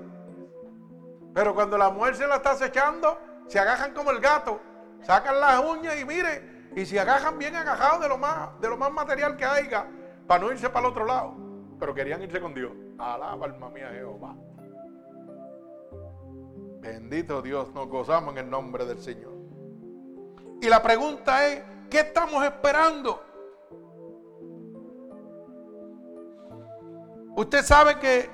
[1.33, 4.59] Pero cuando la mujer se la está acechando, se agajan como el gato,
[5.01, 8.77] sacan las uñas y mire, y se agajan bien agajados de lo más, de lo
[8.77, 9.85] más material que haya,
[10.27, 11.46] para no irse para el otro lado.
[11.79, 12.71] Pero querían irse con Dios.
[12.97, 14.35] Alaba alma mía Jehová.
[16.79, 19.33] Bendito Dios, nos gozamos en el nombre del Señor.
[20.61, 23.21] Y la pregunta es, ¿qué estamos esperando?
[27.35, 28.29] Usted sabe que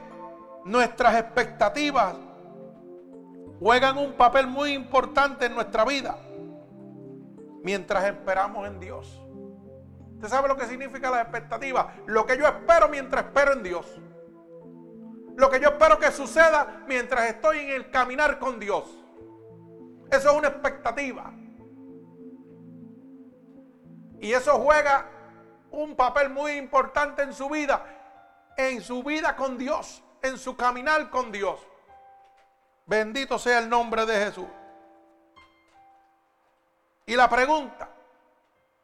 [0.65, 2.15] nuestras expectativas
[3.59, 6.17] juegan un papel muy importante en nuestra vida
[7.63, 9.22] mientras esperamos en Dios.
[10.23, 11.95] ¿Usted sabe lo que significa la expectativa?
[12.05, 13.85] Lo que yo espero mientras espero en Dios.
[15.35, 18.85] Lo que yo espero que suceda mientras estoy en el caminar con Dios.
[20.09, 21.29] Eso es una expectativa.
[24.21, 25.09] Y eso juega
[25.71, 27.83] un papel muy importante en su vida,
[28.55, 31.59] en su vida con Dios, en su caminar con Dios.
[32.85, 34.47] Bendito sea el nombre de Jesús.
[37.07, 37.92] Y la pregunta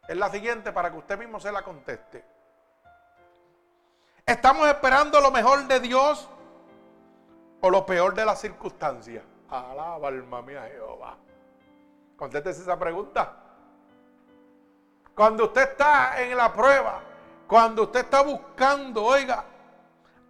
[0.09, 2.25] es la siguiente para que usted mismo se la conteste.
[4.25, 6.27] ¿Estamos esperando lo mejor de Dios
[7.61, 9.23] o lo peor de las circunstancias?
[9.51, 11.15] Alaba alma mía Jehová.
[12.17, 13.35] Contéstese esa pregunta.
[15.13, 17.01] Cuando usted está en la prueba,
[17.47, 19.45] cuando usted está buscando, oiga,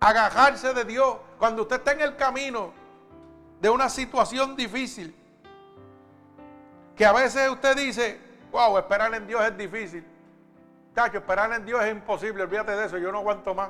[0.02, 2.74] agajarse de Dios, cuando usted está en el camino
[3.62, 5.16] de una situación difícil,
[6.98, 10.06] que a veces usted dice, wow, esperar en Dios es difícil.
[10.94, 13.70] Cacho, esperar en Dios es imposible, olvídate de eso, yo no aguanto más.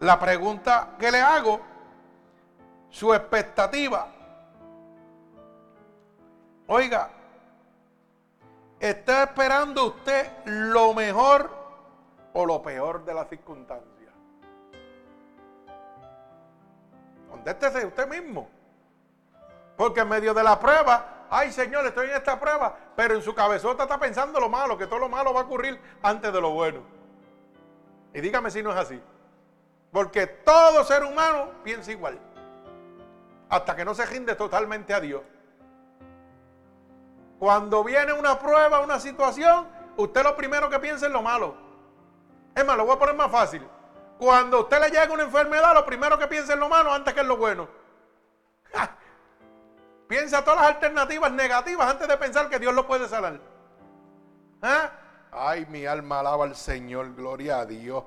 [0.00, 1.60] La pregunta que le hago,
[2.90, 4.08] su expectativa.
[6.66, 7.10] Oiga,
[8.78, 11.50] ¿está esperando usted lo mejor
[12.32, 13.94] o lo peor de las circunstancias?
[17.30, 18.48] Contéstese usted mismo.
[19.76, 23.34] Porque en medio de la prueba ay Señor, estoy en esta prueba, pero en su
[23.34, 26.50] cabezota está pensando lo malo, que todo lo malo va a ocurrir antes de lo
[26.50, 26.80] bueno.
[28.12, 29.00] Y dígame si no es así.
[29.92, 32.18] Porque todo ser humano piensa igual.
[33.48, 35.22] Hasta que no se rinde totalmente a Dios.
[37.38, 41.56] Cuando viene una prueba, una situación, usted lo primero que piensa es lo malo.
[42.54, 43.66] Es más, lo voy a poner más fácil.
[44.18, 47.12] Cuando a usted le llega una enfermedad, lo primero que piensa es lo malo antes
[47.12, 47.68] que en lo bueno.
[50.08, 53.40] Piensa todas las alternativas negativas antes de pensar que Dios lo puede sanar.
[54.62, 54.90] ¿Ah?
[55.32, 58.04] Ay, mi alma alaba al Señor, gloria a Dios.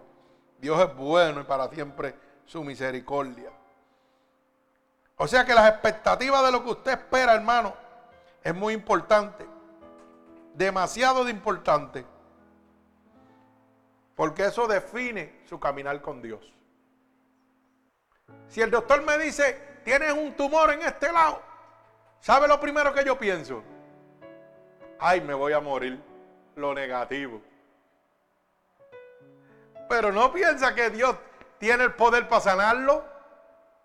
[0.60, 3.52] Dios es bueno y para siempre su misericordia.
[5.18, 7.76] O sea que las expectativas de lo que usted espera, hermano,
[8.44, 9.46] es muy importante.
[10.54, 12.06] Demasiado de importante.
[14.16, 16.54] Porque eso define su caminar con Dios.
[18.48, 21.42] Si el doctor me dice, tienes un tumor en este lado,
[22.28, 23.64] ¿sabe lo primero que yo pienso?
[25.00, 25.98] Ay, me voy a morir.
[26.58, 27.42] Lo negativo.
[29.88, 31.16] Pero no piensa que Dios
[31.58, 33.06] tiene el poder para sanarlo.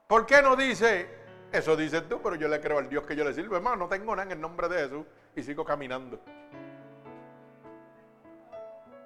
[0.08, 1.08] ¿Por qué no dice,
[1.52, 3.54] eso dices tú, pero yo le creo al Dios que yo le sirvo?
[3.54, 6.18] Hermano, no tengo nada en el nombre de Jesús y sigo caminando.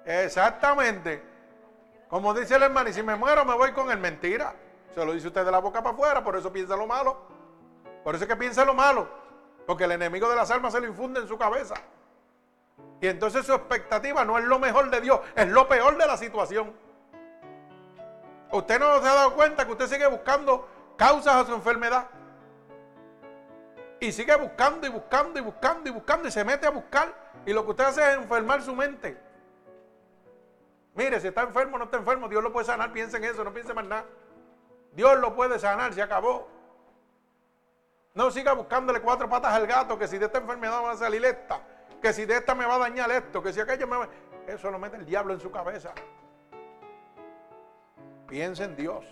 [0.03, 1.21] Exactamente.
[2.09, 4.55] Como dice el hermano, y si me muero me voy con el mentira.
[4.95, 7.17] Se lo dice usted de la boca para afuera, por eso piensa lo malo.
[8.03, 9.26] Por eso es que piensa lo malo.
[9.67, 11.75] Porque el enemigo de las almas se lo infunde en su cabeza.
[13.01, 16.17] Y entonces su expectativa no es lo mejor de Dios, es lo peor de la
[16.17, 16.73] situación.
[18.49, 22.07] Usted no se ha dado cuenta que usted sigue buscando causas a su enfermedad.
[23.99, 27.13] Y sigue buscando y buscando y buscando y buscando y se mete a buscar.
[27.45, 29.17] Y lo que usted hace es enfermar su mente.
[30.95, 32.93] Mire, si está enfermo o no está enfermo, Dios lo puede sanar.
[32.93, 34.05] Piensa en eso, no piense más nada.
[34.93, 36.47] Dios lo puede sanar, se acabó.
[38.17, 41.23] No siga buscándole cuatro patas al gato, que si de esta enfermedad va a salir
[41.23, 41.61] esta,
[42.01, 44.09] que si de esta me va a dañar esto, que si aquello me va...
[44.47, 45.91] Eso lo mete el diablo en su cabeza.
[48.27, 49.05] Piense en Dios.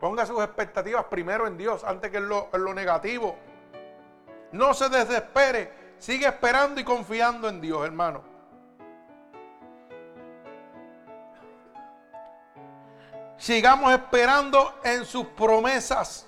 [0.00, 3.36] Ponga sus expectativas primero en Dios antes que en lo negativo.
[4.52, 5.70] No se desespere.
[5.98, 8.24] Sigue esperando y confiando en Dios, hermano.
[13.36, 16.25] Sigamos esperando en sus promesas.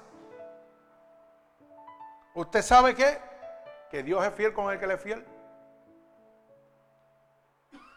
[2.34, 3.18] ¿Usted sabe qué?
[3.90, 5.26] Que Dios es fiel con el que le es fiel.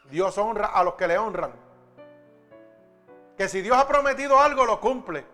[0.10, 1.52] Dios honra a los que le honran.
[3.38, 5.26] Que si Dios ha prometido algo, lo cumple.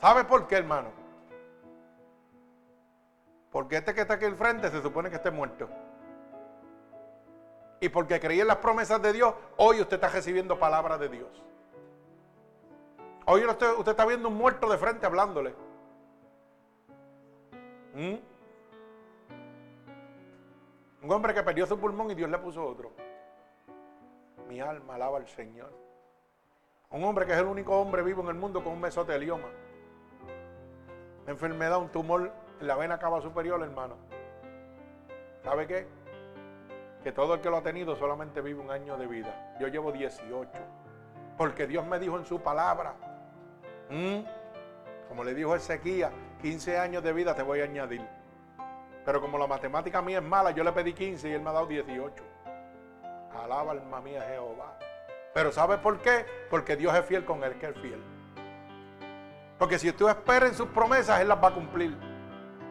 [0.00, 0.90] ¿Sabe por qué, hermano?
[3.50, 5.68] Porque este que está aquí al frente se supone que esté muerto.
[7.80, 11.28] Y porque creí en las promesas de Dios, hoy usted está recibiendo palabras de Dios.
[13.26, 15.54] Hoy usted está viendo un muerto de frente hablándole.
[17.96, 18.16] ¿Mm?
[21.02, 22.92] Un hombre que perdió su pulmón y Dios le puso otro.
[24.48, 25.72] Mi alma alaba al Señor.
[26.90, 29.48] Un hombre que es el único hombre vivo en el mundo con un mesotelioma.
[31.22, 32.30] Una enfermedad, un tumor
[32.60, 33.96] en la vena cava superior, hermano.
[35.42, 35.86] ¿Sabe qué?
[37.06, 39.56] que todo el que lo ha tenido solamente vive un año de vida.
[39.60, 40.50] Yo llevo 18.
[41.38, 42.96] Porque Dios me dijo en su palabra,
[45.08, 46.10] como le dijo Ezequiel,
[46.42, 48.06] 15 años de vida te voy a añadir.
[49.04, 51.52] Pero como la matemática mía es mala, yo le pedí 15 y él me ha
[51.52, 52.24] dado 18.
[53.42, 54.78] Alaba alma mía Jehová.
[55.32, 56.24] Pero ¿sabe por qué?
[56.50, 58.02] Porque Dios es fiel con el que es fiel.
[59.58, 61.96] Porque si usted espera en sus promesas, Él las va a cumplir.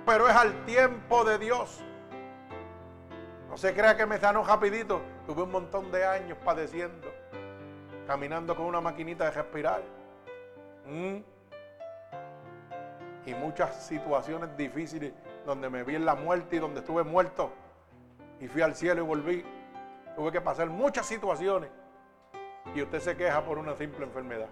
[0.05, 1.83] Pero es al tiempo de Dios.
[3.49, 5.01] No se crea que me sanó rapidito.
[5.25, 7.07] Tuve un montón de años padeciendo.
[8.05, 9.81] Caminando con una maquinita de respirar.
[10.85, 11.17] Mm.
[13.25, 15.13] Y muchas situaciones difíciles
[15.45, 17.51] donde me vi en la muerte y donde estuve muerto.
[18.39, 19.45] Y fui al cielo y volví.
[20.15, 21.69] Tuve que pasar muchas situaciones.
[22.73, 24.49] Y usted se queja por una simple enfermedad.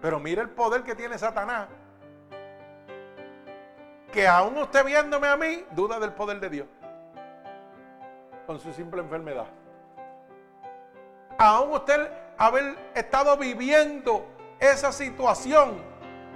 [0.00, 1.68] Pero mire el poder que tiene Satanás.
[4.12, 6.66] Que aún usted viéndome a mí, duda del poder de Dios
[8.46, 9.46] con su simple enfermedad.
[11.38, 14.26] Aún usted haber estado viviendo
[14.60, 15.82] esa situación,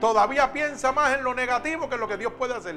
[0.01, 2.77] todavía piensa más en lo negativo que en lo que Dios puede hacer.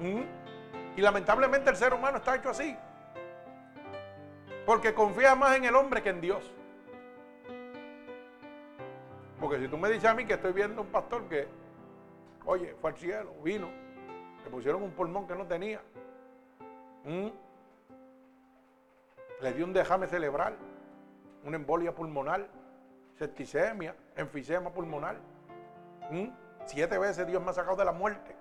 [0.00, 0.22] ¿Mm?
[0.96, 2.76] Y lamentablemente el ser humano está hecho así.
[4.66, 6.50] Porque confía más en el hombre que en Dios.
[9.40, 11.46] Porque si tú me dices a mí que estoy viendo un pastor que,
[12.46, 13.68] oye, fue al cielo, vino,
[14.44, 15.82] le pusieron un pulmón que no tenía.
[17.04, 17.28] ¿Mm?
[19.42, 20.56] Le dio un dejame cerebral,
[21.44, 22.46] una embolia pulmonar,
[23.18, 25.16] septicemia, enfisema pulmonar.
[26.10, 26.28] ¿Mm?
[26.66, 28.34] Siete veces Dios me ha sacado de la muerte.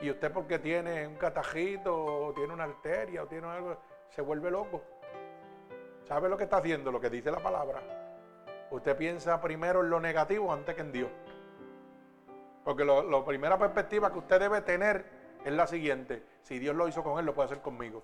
[0.00, 3.76] Y usted porque tiene un catajito, o tiene una arteria, o tiene algo,
[4.10, 4.82] se vuelve loco.
[6.04, 6.92] ¿Sabe lo que está haciendo?
[6.92, 7.80] Lo que dice la palabra.
[8.70, 11.10] Usted piensa primero en lo negativo antes que en Dios.
[12.64, 15.04] Porque la primera perspectiva que usted debe tener
[15.44, 16.22] es la siguiente.
[16.42, 18.02] Si Dios lo hizo con él, lo puede hacer conmigo.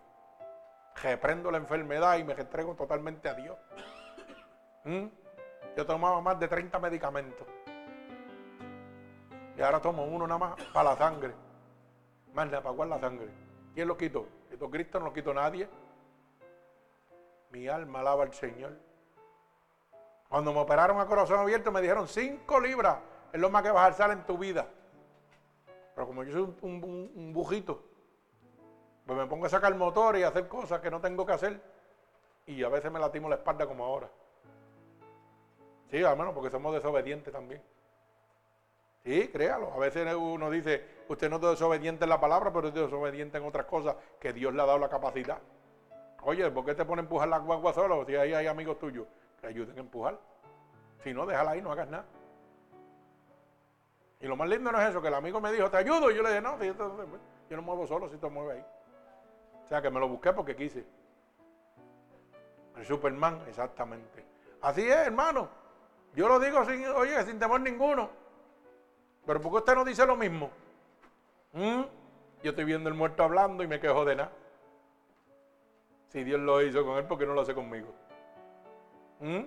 [1.02, 3.58] Reprendo la enfermedad y me entrego totalmente a Dios.
[4.84, 5.06] ¿Mm?
[5.76, 7.46] yo tomaba más de 30 medicamentos.
[9.56, 11.34] Y ahora tomo uno nada más para la sangre.
[12.32, 13.28] Más nada, para la sangre.
[13.74, 14.26] ¿Quién lo quitó?
[14.50, 14.98] ¿Quitó Cristo?
[14.98, 15.68] No lo quitó nadie.
[17.50, 18.76] Mi alma alaba al Señor.
[20.28, 22.98] Cuando me operaron a corazón abierto me dijeron 5 libras
[23.34, 24.64] es lo más que vas a alzar en tu vida.
[25.94, 27.82] Pero como yo soy un, bujito,
[29.04, 31.60] pues me pongo a sacar motor y a hacer cosas que no tengo que hacer.
[32.46, 34.08] Y a veces me latimo la espalda como ahora.
[35.90, 37.62] Sí, menos porque somos desobedientes también.
[39.04, 39.72] Sí, créalo.
[39.72, 43.44] A veces uno dice, usted no es desobediente en la palabra, pero es desobediente en
[43.44, 45.38] otras cosas que Dios le ha dado la capacidad.
[46.22, 48.06] Oye, ¿por qué te pone a empujar la guagua solo?
[48.06, 49.06] Si ahí hay amigos tuyos
[49.40, 50.18] que ayuden a empujar.
[51.02, 52.06] Si no, déjala ahí, no hagas nada.
[54.20, 56.10] Y lo más lindo no es eso, que el amigo me dijo, te ayudo.
[56.10, 58.64] Y yo le dije, no, yo no muevo solo si te mueves ahí.
[59.64, 60.86] O sea, que me lo busqué porque quise.
[62.74, 64.24] El Superman, exactamente.
[64.62, 65.63] Así es, hermano.
[66.14, 68.10] Yo lo digo sin, oye, sin temor ninguno.
[69.26, 70.50] Pero ¿por qué usted no dice lo mismo?
[71.52, 71.82] ¿Mm?
[72.42, 74.32] Yo estoy viendo el muerto hablando y me quejo de nada.
[76.08, 77.92] Si Dios lo hizo con él, ¿por qué no lo hace conmigo?
[79.20, 79.42] ¿Mm?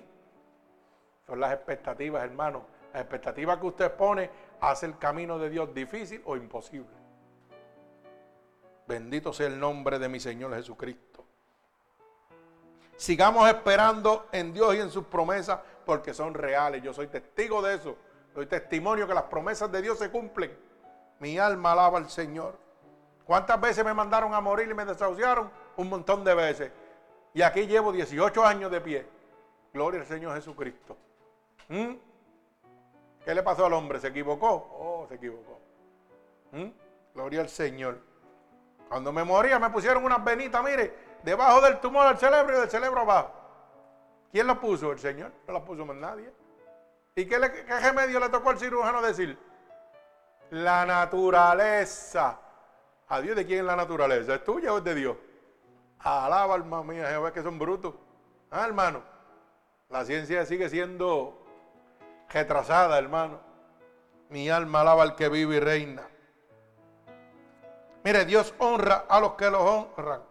[1.25, 2.65] Son las expectativas, hermano.
[2.91, 6.97] Las expectativas que usted pone hace el camino de Dios difícil o imposible.
[8.87, 11.26] Bendito sea el nombre de mi Señor Jesucristo.
[12.97, 16.81] Sigamos esperando en Dios y en sus promesas porque son reales.
[16.81, 17.95] Yo soy testigo de eso.
[18.33, 20.57] Doy testimonio que las promesas de Dios se cumplen.
[21.19, 22.57] Mi alma alaba al Señor.
[23.23, 25.49] ¿Cuántas veces me mandaron a morir y me desahuciaron?
[25.75, 26.71] Un montón de veces.
[27.33, 29.07] Y aquí llevo 18 años de pie.
[29.73, 30.97] Gloria al Señor Jesucristo.
[31.67, 31.93] ¿Mm?
[33.23, 33.99] ¿Qué le pasó al hombre?
[33.99, 34.47] ¿Se equivocó?
[34.49, 35.59] Oh, se equivocó.
[36.51, 36.69] ¿Mm?
[37.13, 37.99] Gloria al Señor.
[38.89, 42.69] Cuando me moría me pusieron unas venitas, mire, debajo del tumor del cerebro y del
[42.69, 43.31] cerebro abajo.
[44.31, 44.91] ¿Quién las puso?
[44.91, 45.31] El Señor.
[45.47, 46.31] No las puso más nadie.
[47.15, 49.37] ¿Y qué, qué remedio le tocó al cirujano decir?
[50.51, 52.39] La naturaleza.
[53.09, 54.35] ¿A Dios de quién es la naturaleza?
[54.35, 55.17] ¿Es tuya o es de Dios?
[55.99, 57.95] Alaba, alma mía, Jehová, que son brutos.
[58.51, 59.01] Ah, hermano.
[59.89, 61.45] La ciencia sigue siendo
[62.29, 63.39] retrasada, hermano.
[64.29, 66.03] Mi alma alaba al que vive y reina.
[68.03, 70.21] Mire, Dios honra a los que los honran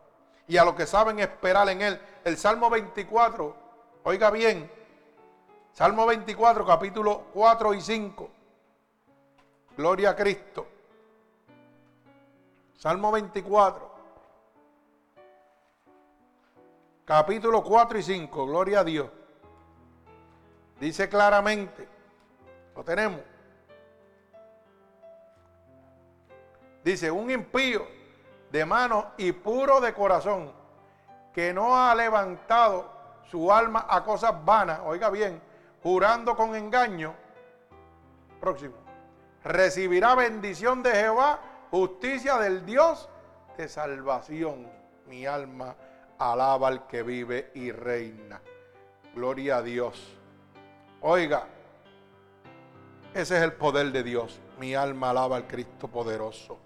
[0.49, 2.01] y a los que saben esperar en Él.
[2.25, 3.57] El Salmo 24,
[4.05, 4.71] oiga bien,
[5.73, 8.31] Salmo 24, capítulo 4 y 5.
[9.77, 10.67] Gloria a Cristo.
[12.79, 13.91] Salmo 24.
[17.05, 18.47] Capítulo 4 y 5.
[18.47, 19.11] Gloria a Dios.
[20.81, 21.87] Dice claramente.
[22.75, 23.21] Lo tenemos.
[26.83, 27.87] Dice, un impío
[28.51, 30.53] de mano y puro de corazón,
[31.33, 32.91] que no ha levantado
[33.31, 35.41] su alma a cosas vanas, oiga bien,
[35.83, 37.15] jurando con engaño.
[38.41, 38.75] Próximo.
[39.45, 41.39] Recibirá bendición de Jehová,
[41.71, 43.09] justicia del Dios
[43.57, 44.69] de salvación.
[45.07, 45.77] Mi alma
[46.19, 48.41] alaba al que vive y reina.
[49.15, 50.17] Gloria a Dios.
[51.01, 51.47] Oiga,
[53.15, 54.41] ese es el poder de Dios.
[54.59, 56.59] Mi alma alaba al Cristo poderoso.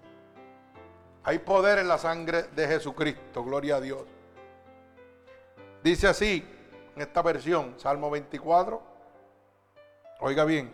[1.23, 3.43] Hay poder en la sangre de Jesucristo.
[3.43, 4.03] Gloria a Dios.
[5.83, 6.45] Dice así
[6.95, 8.81] en esta versión, Salmo 24.
[10.19, 10.71] Oiga bien,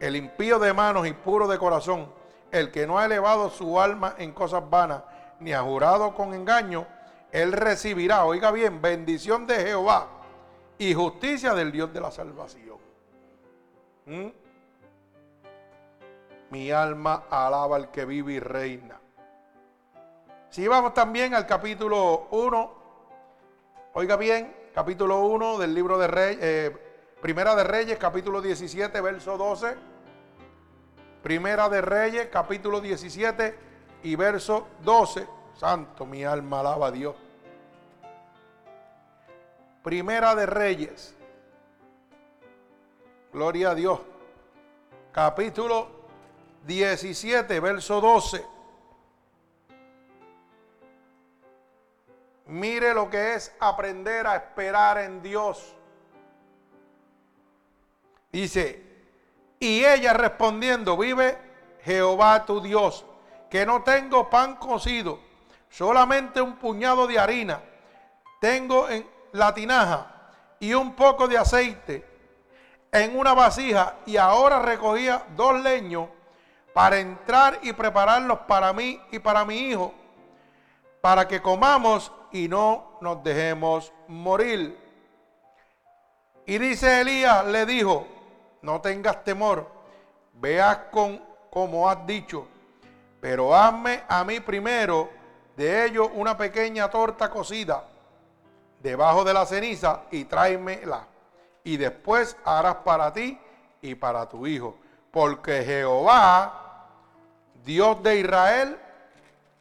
[0.00, 2.10] el impío de manos y puro de corazón,
[2.50, 5.02] el que no ha elevado su alma en cosas vanas,
[5.40, 6.86] ni ha jurado con engaño,
[7.30, 10.08] él recibirá, oiga bien, bendición de Jehová
[10.78, 12.78] y justicia del Dios de la salvación.
[14.06, 14.28] ¿Mm?
[16.50, 18.98] Mi alma alaba al que vive y reina.
[20.50, 22.72] Si vamos también al capítulo 1,
[23.92, 26.76] oiga bien, capítulo 1 del libro de Reyes, eh,
[27.20, 29.76] Primera de Reyes, capítulo 17, verso 12.
[31.22, 33.58] Primera de Reyes, capítulo 17
[34.04, 35.26] y verso 12.
[35.54, 37.16] Santo, mi alma alaba a Dios.
[39.82, 41.14] Primera de Reyes.
[43.32, 44.00] Gloria a Dios.
[45.12, 45.88] Capítulo
[46.64, 48.57] 17, verso 12.
[52.48, 55.74] Mire lo que es aprender a esperar en Dios.
[58.32, 58.82] Dice,
[59.60, 61.36] y ella respondiendo, vive
[61.82, 63.04] Jehová tu Dios,
[63.50, 65.20] que no tengo pan cocido,
[65.68, 67.60] solamente un puñado de harina.
[68.40, 70.10] Tengo en la tinaja
[70.58, 72.04] y un poco de aceite
[72.92, 76.08] en una vasija y ahora recogía dos leños
[76.72, 79.92] para entrar y prepararlos para mí y para mi hijo,
[81.02, 84.78] para que comamos y no nos dejemos morir.
[86.46, 88.06] Y dice Elías, le dijo,
[88.62, 89.66] no tengas temor,
[90.34, 92.46] veas con como has dicho,
[93.20, 95.10] pero hazme a mí primero
[95.56, 97.84] de ello una pequeña torta cocida
[98.80, 101.06] debajo de la ceniza y tráemela.
[101.64, 103.38] Y después harás para ti
[103.82, 104.76] y para tu hijo.
[105.10, 106.86] Porque Jehová,
[107.64, 108.78] Dios de Israel,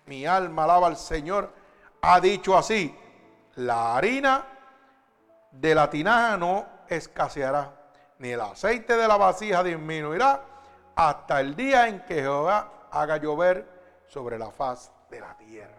[0.06, 1.52] mi alma alaba al Señor,
[2.02, 2.98] ha dicho así,
[3.56, 4.46] la harina
[5.52, 7.74] de la tinaja no escaseará,
[8.20, 10.42] ni el aceite de la vasija disminuirá,
[10.96, 13.68] hasta el día en que Jehová haga llover
[14.08, 15.74] sobre la faz de la tierra.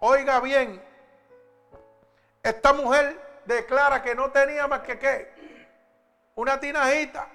[0.00, 0.82] Oiga bien,
[2.42, 5.32] esta mujer declara que no tenía más que qué,
[6.34, 7.28] una tinajita,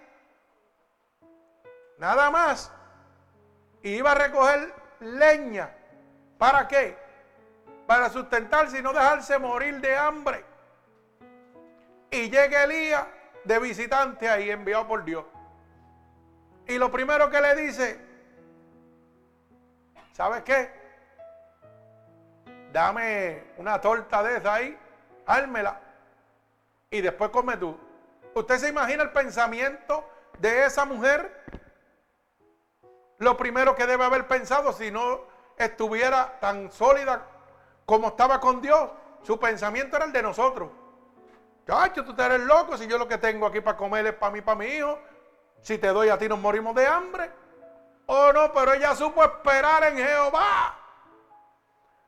[1.97, 2.71] nada más,
[3.84, 5.73] iba a recoger leña.
[6.38, 7.07] ¿Para qué?
[7.88, 10.45] Para sustentarse y no dejarse morir de hambre.
[12.11, 13.05] Y llega Elías
[13.43, 15.25] de visitante ahí, enviado por Dios.
[16.67, 17.99] Y lo primero que le dice,
[20.13, 20.77] ¿sabes qué?
[22.71, 24.77] dame una torta de esa ahí,
[25.25, 25.79] hármela
[26.89, 27.77] y después come tú.
[28.33, 30.07] ¿Usted se imagina el pensamiento
[30.39, 31.43] de esa mujer?
[33.17, 35.21] Lo primero que debe haber pensado si no
[35.57, 37.25] estuviera tan sólida
[37.88, 38.89] como estaba con Dios,
[39.23, 40.69] su pensamiento era el de nosotros.
[41.65, 44.41] Cacho, tú eres loco si yo lo que tengo aquí para comer es para mí,
[44.41, 44.99] para mi hijo.
[45.61, 47.31] Si te doy a ti nos morimos de hambre.
[48.07, 50.77] Oh no, pero ella supo esperar en Jehová.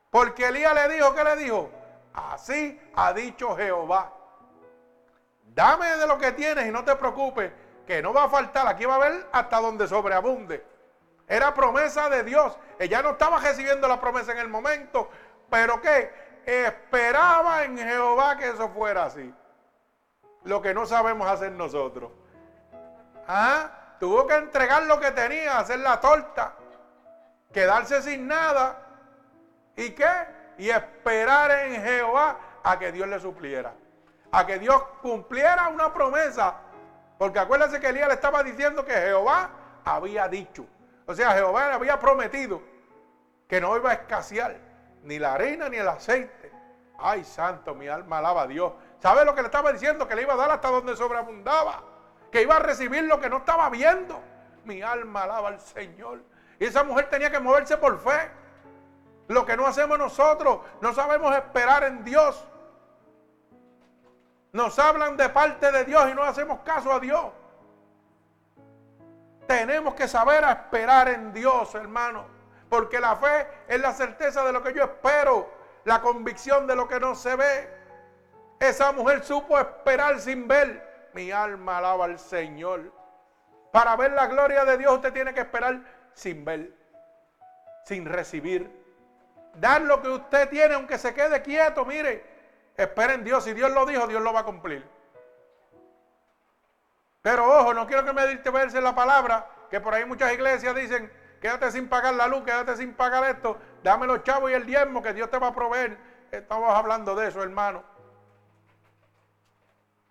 [0.10, 1.72] Porque Elías le dijo, ¿qué le dijo?
[2.14, 4.12] Así ha dicho Jehová.
[5.46, 7.54] Dame de lo que tienes y no te preocupes,
[7.88, 8.68] que no va a faltar.
[8.68, 10.62] Aquí va a haber hasta donde sobreabunde.
[11.30, 12.58] Era promesa de Dios.
[12.80, 15.12] Ella no estaba recibiendo la promesa en el momento,
[15.50, 16.12] pero que
[16.46, 19.34] esperaba en Jehová que eso fuera así.
[20.44, 22.12] Lo que no sabemos hacer nosotros.
[23.28, 23.98] ¿Ah?
[24.00, 26.54] Tuvo que entregar lo que tenía, hacer la torta,
[27.52, 28.90] quedarse sin nada
[29.80, 30.06] ¿Y qué?
[30.58, 33.74] Y esperar en Jehová a que Dios le supliera.
[34.30, 36.56] A que Dios cumpliera una promesa.
[37.18, 39.50] Porque acuérdense que Elías le estaba diciendo que Jehová
[39.86, 40.66] había dicho.
[41.06, 42.62] O sea, Jehová le había prometido
[43.48, 44.58] que no iba a escasear
[45.04, 46.52] ni la harina ni el aceite.
[46.98, 48.74] Ay, santo, mi alma alaba a Dios.
[49.00, 50.08] ¿Sabe lo que le estaba diciendo?
[50.08, 51.82] Que le iba a dar hasta donde sobreabundaba.
[52.32, 54.20] Que iba a recibir lo que no estaba viendo.
[54.66, 56.22] Mi alma alaba al Señor.
[56.60, 58.30] Y esa mujer tenía que moverse por fe.
[59.30, 62.46] Lo que no hacemos nosotros, no sabemos esperar en Dios.
[64.52, 67.28] Nos hablan de parte de Dios y no hacemos caso a Dios.
[69.48, 72.39] Tenemos que saber esperar en Dios, hermano.
[72.70, 75.50] Porque la fe es la certeza de lo que yo espero,
[75.86, 77.70] la convicción de lo que no se ve.
[78.60, 81.10] Esa mujer supo esperar sin ver.
[81.14, 82.94] Mi alma alaba al Señor.
[83.72, 85.82] Para ver la gloria de Dios usted tiene que esperar
[86.14, 86.74] sin ver,
[87.86, 88.70] sin recibir.
[89.56, 92.24] Dar lo que usted tiene, aunque se quede quieto, mire,
[92.78, 93.44] esperen Dios.
[93.44, 94.88] Si Dios lo dijo, Dios lo va a cumplir.
[97.22, 101.12] Pero ojo, no quiero que me verse la palabra, que por ahí muchas iglesias dicen,
[101.40, 105.02] quédate sin pagar la luz, quédate sin pagar esto, dame los chavos y el diezmo
[105.02, 105.98] que Dios te va a proveer.
[106.32, 107.84] Estamos hablando de eso, hermano.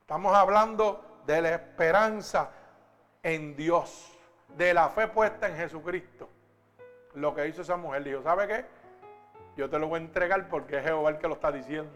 [0.01, 2.51] Estamos hablando de la esperanza
[3.23, 4.11] en Dios,
[4.57, 6.29] de la fe puesta en Jesucristo.
[7.15, 8.79] Lo que hizo esa mujer, dijo, ¿sabe qué?
[9.59, 11.93] yo te lo voy a entregar porque es Jehová el que lo está diciendo.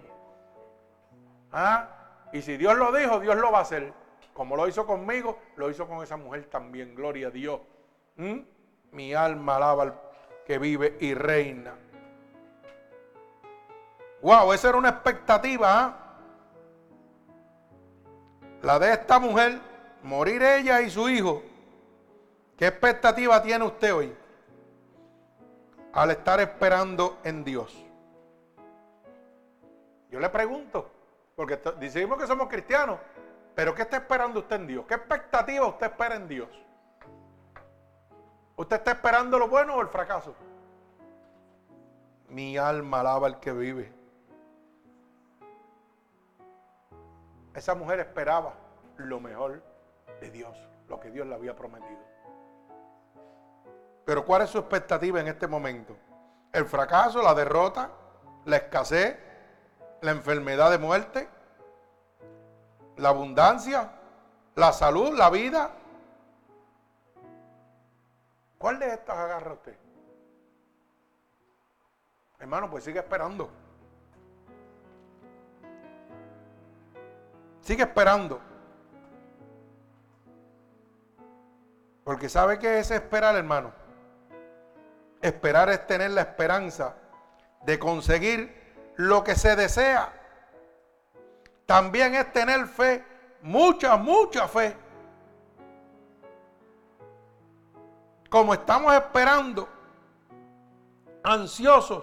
[1.53, 1.89] ¿Ah?
[2.33, 3.93] Y si Dios lo dijo, Dios lo va a hacer.
[4.35, 6.97] Como lo hizo conmigo, lo hizo con esa mujer también.
[6.97, 7.61] Gloria a Dios.
[8.17, 8.39] ¿Mm?
[8.93, 9.95] Mi alma alaba al
[10.47, 11.75] que vive y reina.
[14.23, 15.85] Wow, esa era una expectativa.
[15.85, 15.97] ¿ah?
[18.63, 19.59] La de esta mujer,
[20.03, 21.43] morir ella y su hijo.
[22.57, 24.15] ¿Qué expectativa tiene usted hoy?
[25.93, 27.85] al estar esperando en Dios?
[30.11, 30.91] Yo le pregunto,
[31.37, 32.99] porque decimos que somos cristianos,
[33.55, 34.85] pero ¿qué está esperando usted en Dios?
[34.87, 36.49] ¿Qué expectativa usted espera en Dios?
[38.63, 40.37] ¿Usted está esperando lo bueno o el fracaso?
[42.29, 43.93] Mi alma alaba al que vive.
[47.55, 48.55] Esa mujer esperaba
[48.99, 49.65] lo mejor
[50.21, 50.57] de Dios,
[50.89, 51.99] lo que Dios le había prometido.
[54.05, 55.97] Pero ¿cuál es su expectativa en este momento?
[56.53, 57.91] ¿El fracaso, la derrota,
[58.45, 59.19] la escasez,
[60.03, 61.29] la enfermedad de muerte,
[62.97, 63.91] la abundancia,
[64.55, 65.82] la salud, la vida?
[68.63, 69.77] ¿Cuál de estas agarra usted?
[72.39, 73.51] Hermano, pues sigue esperando.
[77.61, 78.41] Sigue esperando.
[82.05, 83.73] Porque sabe que es esperar, hermano.
[85.21, 86.95] Esperar es tener la esperanza
[87.63, 90.09] de conseguir lo que se desea.
[91.67, 93.05] También es tener fe,
[93.41, 94.77] mucha, mucha fe.
[98.33, 99.69] Como estamos esperando,
[101.23, 102.03] ansiosos,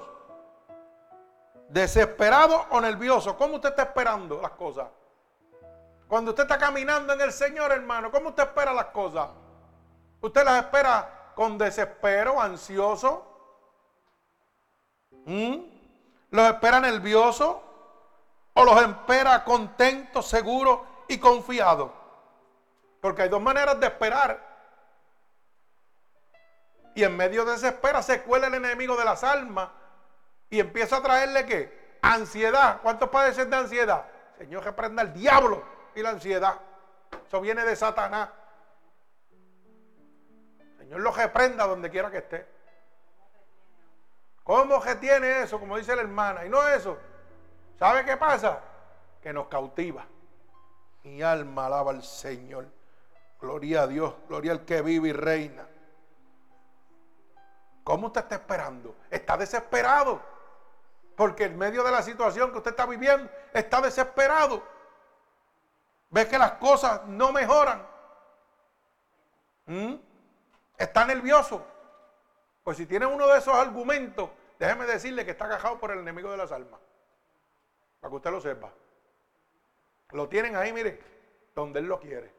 [1.69, 4.89] desesperados o nerviosos, ¿cómo usted está esperando las cosas?
[6.07, 9.27] Cuando usted está caminando en el Señor, hermano, ¿cómo usted espera las cosas?
[10.21, 13.25] ¿Usted las espera con desespero, ansioso?
[15.25, 15.55] ¿Mm?
[16.29, 17.63] ¿Los espera nervioso?
[18.53, 21.91] ¿O los espera contento, seguro y confiado?
[23.01, 24.48] Porque hay dos maneras de esperar.
[26.99, 29.69] Y en medio de esa espera se cuela el enemigo de las almas
[30.49, 31.97] y empieza a traerle qué?
[32.01, 32.81] Ansiedad.
[32.81, 34.05] ¿Cuántos padecen de ansiedad?
[34.37, 35.63] Señor, reprenda el diablo
[35.95, 36.59] y la ansiedad.
[37.25, 38.27] Eso viene de Satanás.
[40.77, 42.45] Señor lo reprenda donde quiera que esté.
[44.43, 45.57] ¿Cómo que tiene eso?
[45.57, 46.45] Como dice la hermana.
[46.45, 46.97] Y no eso.
[47.77, 48.59] ¿Sabe qué pasa?
[49.23, 50.05] Que nos cautiva.
[51.05, 52.67] Mi alma alaba al Señor.
[53.39, 54.15] Gloria a Dios.
[54.27, 55.65] Gloria al que vive y reina.
[57.89, 58.95] ¿Cómo usted está esperando?
[59.09, 60.21] Está desesperado.
[61.15, 64.61] Porque en medio de la situación que usted está viviendo, está desesperado.
[66.11, 67.83] Ve que las cosas no mejoran.
[69.65, 69.95] ¿Mm?
[70.77, 71.65] Está nervioso.
[72.63, 74.29] Pues si tiene uno de esos argumentos,
[74.59, 76.79] déjeme decirle que está agajado por el enemigo de las almas.
[77.99, 78.71] Para que usted lo sepa.
[80.11, 81.01] Lo tienen ahí, mire,
[81.55, 82.31] donde él lo quiere.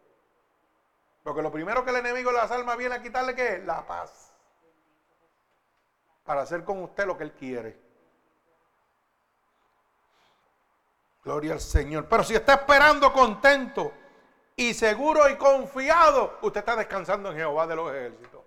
[1.24, 3.64] Porque lo primero que el enemigo de las almas viene a quitarle, ¿qué es?
[3.64, 4.29] La paz.
[6.30, 7.76] Para hacer con usted lo que él quiere.
[11.24, 12.06] Gloria al Señor.
[12.08, 13.92] Pero si está esperando contento
[14.54, 18.42] y seguro y confiado, usted está descansando en Jehová de los ejércitos.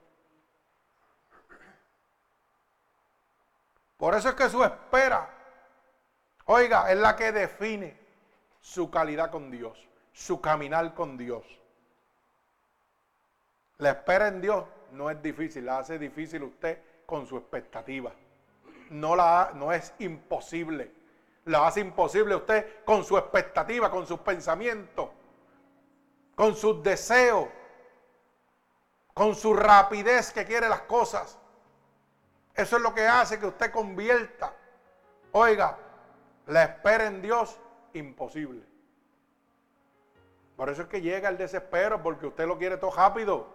[3.97, 5.29] Por eso es que su espera,
[6.45, 7.99] oiga, es la que define
[8.61, 9.77] su calidad con Dios,
[10.13, 11.43] su caminar con Dios.
[13.79, 18.11] La espera en Dios no es difícil, la hace difícil usted con su expectativa.
[18.89, 20.91] No, la, no es imposible.
[21.45, 25.09] La hace imposible usted con su expectativa, con sus pensamientos
[26.35, 27.47] con sus deseos,
[29.13, 31.37] con su rapidez que quiere las cosas.
[32.55, 34.53] Eso es lo que hace que usted convierta,
[35.31, 35.77] oiga,
[36.47, 37.57] la espera en Dios
[37.93, 38.63] imposible.
[40.55, 43.47] Por eso es que llega el desespero, porque usted lo quiere todo rápido.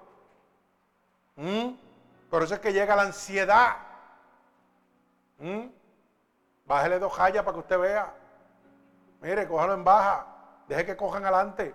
[1.36, 1.70] ¿Mm?
[2.30, 3.76] Por eso es que llega la ansiedad.
[5.38, 5.68] ¿Mm?
[6.66, 8.14] Bájele dos rayas para que usted vea.
[9.20, 10.26] Mire, cójalo en baja.
[10.68, 11.74] Deje que cojan adelante.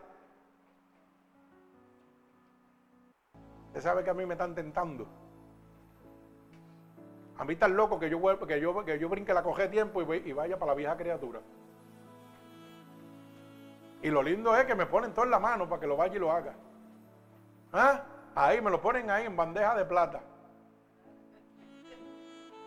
[3.68, 5.08] Usted sabe que a mí me están tentando.
[7.40, 10.34] A mí tan loco que yo, que yo, que yo brinque la coge tiempo y,
[10.34, 11.40] vaya para la vieja criatura.
[14.04, 16.16] Y lo lindo es que me ponen todo en la mano para que lo vaya
[16.16, 16.54] y lo haga.
[17.72, 18.04] ¿Ah?
[18.36, 20.22] Ahí me lo ponen ahí en bandeja de plata.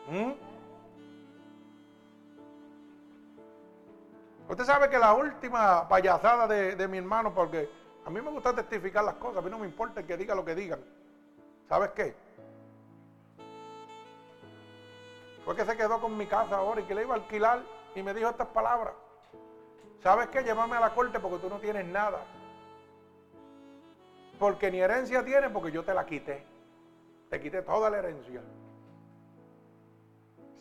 [0.09, 0.33] ¿Mm?
[4.49, 7.69] Usted sabe que la última payasada de, de, mi hermano, porque
[8.05, 10.45] a mí me gusta testificar las cosas, a mí no me importa que diga lo
[10.45, 10.81] que digan.
[11.69, 12.15] ¿Sabes qué?
[15.45, 17.63] Fue que se quedó con mi casa ahora y que le iba a alquilar
[17.95, 18.95] y me dijo estas palabras.
[20.03, 20.43] ¿Sabes qué?
[20.43, 22.25] Llévame a la corte porque tú no tienes nada.
[24.39, 26.45] Porque ni herencia tienes porque yo te la quité.
[27.31, 28.43] Te quité toda la herencia.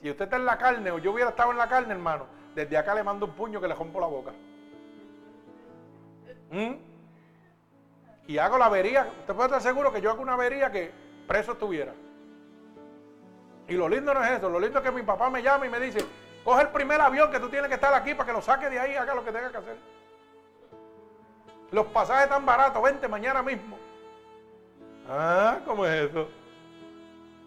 [0.06, 2.78] Si usted está en la carne o yo hubiera estado en la carne, hermano, desde
[2.78, 4.34] acá le mando un puño que le rompo la boca.
[6.52, 6.74] ¿Mm?
[8.28, 10.92] y hago la avería, usted puede estar seguro que yo hago una avería que
[11.28, 11.96] preso estuviera.
[13.68, 15.70] Y lo lindo no es eso, lo lindo es que mi papá me llama y
[15.70, 16.06] me dice,
[16.44, 18.78] coge el primer avión que tú tienes que estar aquí para que lo saque de
[18.78, 19.78] ahí y haga lo que tenga que hacer.
[21.72, 23.76] Los pasajes están baratos, vente mañana mismo.
[25.10, 26.30] Ah, ¿cómo es eso?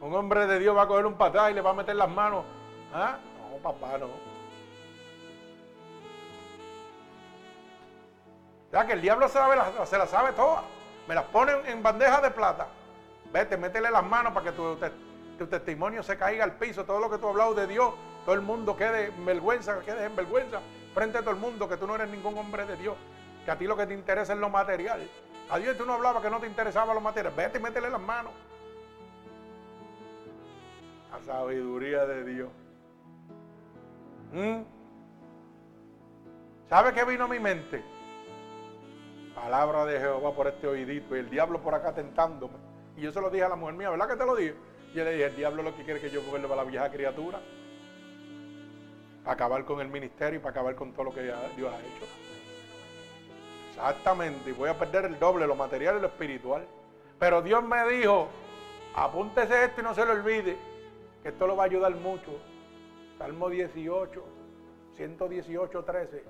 [0.00, 2.08] Un hombre de Dios va a coger un pasaje y le va a meter las
[2.08, 2.44] manos.
[2.92, 3.18] Ah,
[3.50, 4.08] no, papá, no.
[8.72, 10.62] Ya que el diablo la, se la sabe toda.
[11.08, 12.68] Me las ponen en bandeja de plata.
[13.32, 16.84] Vete, métele las manos para que tu, testimonio se caiga al piso.
[16.84, 17.94] Todo lo que tú has hablado de Dios,
[18.24, 20.60] todo el mundo quede en vergüenza, quede en vergüenza
[20.94, 22.94] frente a todo el mundo, que tú no eres ningún hombre de Dios.
[23.44, 25.08] Que a ti lo que te interesa es lo material.
[25.50, 27.32] A Dios tú no hablabas que no te interesaba lo material.
[27.34, 28.32] Vete y métele las manos.
[31.10, 32.48] La sabiduría de Dios.
[34.32, 34.62] ¿Mm?
[36.68, 37.82] ¿Sabe qué vino a mi mente?
[39.34, 42.54] Palabra de Jehová por este oídito y el diablo por acá tentándome.
[42.96, 44.54] Y yo se lo dije a la mujer mía, ¿verdad que te lo dije?
[44.92, 46.90] Y yo le dije, el diablo lo que quiere que yo vuelva a la vieja
[46.90, 47.40] criatura.
[49.22, 51.38] Para acabar con el ministerio y para acabar con todo lo que Dios
[51.72, 52.06] ha hecho.
[53.70, 54.50] Exactamente.
[54.50, 56.66] Y voy a perder el doble, lo material y lo espiritual.
[57.18, 58.28] Pero Dios me dijo,
[58.94, 60.56] apúntese esto y no se lo olvide,
[61.28, 62.30] esto lo va a ayudar mucho.
[63.18, 64.24] Salmo 18,
[64.96, 66.24] 118, 13.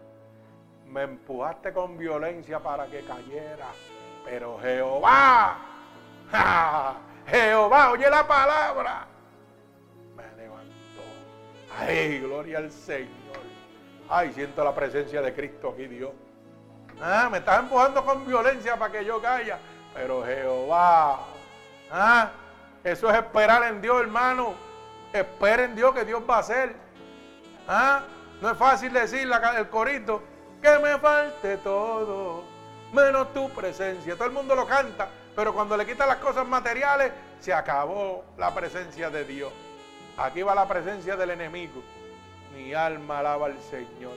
[0.87, 3.69] Me empujaste con violencia para que cayera.
[4.25, 5.59] Pero Jehová,
[7.27, 9.07] Jehová, oye la palabra.
[10.17, 11.03] Me levantó.
[11.79, 13.09] Ay, gloria al Señor.
[14.09, 16.13] Ay, siento la presencia de Cristo aquí, Dios.
[17.01, 19.59] Ah, me estás empujando con violencia para que yo caiga.
[19.95, 21.21] Pero Jehová,
[21.91, 22.31] ah,
[22.83, 24.68] eso es esperar en Dios, hermano.
[25.13, 26.75] Espera en Dios que Dios va a hacer.
[27.67, 28.03] Ah,
[28.41, 30.23] no es fácil decir el corito
[30.61, 32.45] que me falte todo,
[32.93, 34.15] menos tu presencia.
[34.15, 38.55] Todo el mundo lo canta, pero cuando le quitan las cosas materiales, se acabó la
[38.55, 39.53] presencia de Dios.
[40.17, 41.83] Aquí va la presencia del enemigo.
[42.55, 44.17] Mi alma alaba al Señor.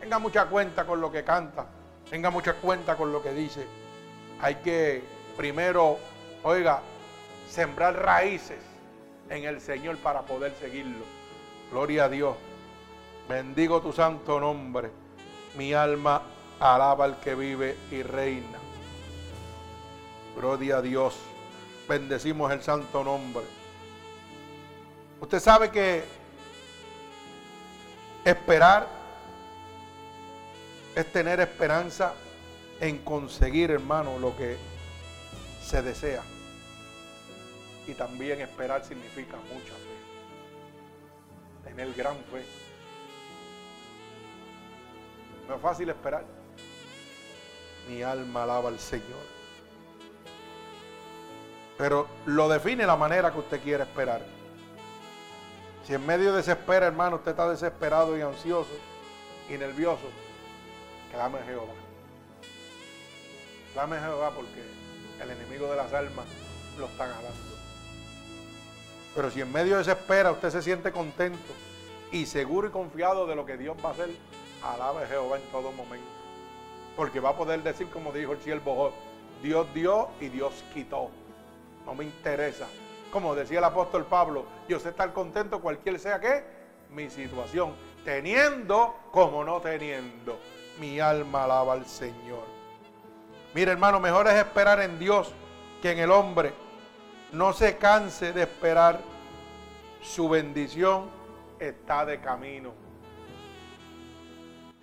[0.00, 1.66] Tenga mucha cuenta con lo que canta.
[2.10, 3.66] Tenga mucha cuenta con lo que dice.
[4.40, 5.04] Hay que
[5.36, 5.98] primero,
[6.42, 6.80] oiga,
[7.48, 8.71] sembrar raíces
[9.32, 11.04] en el Señor para poder seguirlo.
[11.70, 12.36] Gloria a Dios.
[13.28, 14.90] Bendigo tu santo nombre.
[15.56, 16.22] Mi alma
[16.60, 18.58] alaba al que vive y reina.
[20.36, 21.16] Gloria a Dios.
[21.88, 23.44] Bendecimos el santo nombre.
[25.20, 26.04] Usted sabe que
[28.24, 28.86] esperar
[30.94, 32.12] es tener esperanza
[32.80, 34.58] en conseguir, hermano, lo que
[35.62, 36.22] se desea.
[37.86, 39.96] Y también esperar significa mucha fe.
[41.64, 42.44] Tener gran fe.
[45.48, 46.24] No es fácil esperar.
[47.88, 49.32] Mi alma alaba al Señor.
[51.76, 54.22] Pero lo define la manera que usted quiere esperar.
[55.84, 58.70] Si en medio de esa espera, hermano, usted está desesperado y ansioso
[59.50, 60.04] y nervioso,
[61.10, 61.74] clame a Jehová.
[63.72, 64.62] Clame a Jehová porque
[65.20, 66.26] el enemigo de las almas
[66.78, 67.61] lo está ganando.
[69.14, 71.52] Pero si en medio de esa espera usted se siente contento
[72.10, 74.10] y seguro y confiado de lo que Dios va a hacer,
[74.62, 76.06] alabe a Jehová en todo momento.
[76.96, 78.92] Porque va a poder decir, como dijo el siervo
[79.42, 81.10] Dios dio y Dios quitó.
[81.84, 82.66] No me interesa.
[83.10, 86.44] Como decía el apóstol Pablo, yo sé estar contento cualquier sea que
[86.90, 90.38] mi situación, teniendo como no teniendo.
[90.78, 92.44] Mi alma alaba al Señor.
[93.54, 95.32] Mire hermano, mejor es esperar en Dios
[95.82, 96.54] que en el hombre.
[97.32, 99.00] No se canse de esperar.
[100.02, 101.08] Su bendición
[101.58, 102.72] está de camino.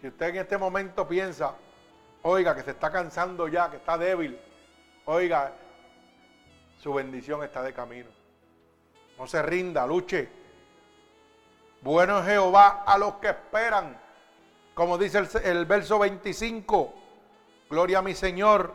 [0.02, 1.56] Si usted en este momento piensa,
[2.24, 4.40] oiga, que se está cansando ya, que está débil,
[5.06, 5.52] oiga,
[6.82, 8.10] su bendición está de camino.
[9.18, 10.30] No se rinda, luche.
[11.82, 14.00] Bueno es Jehová a los que esperan.
[14.74, 16.94] Como dice el, el verso 25.
[17.70, 18.74] Gloria a mi Señor.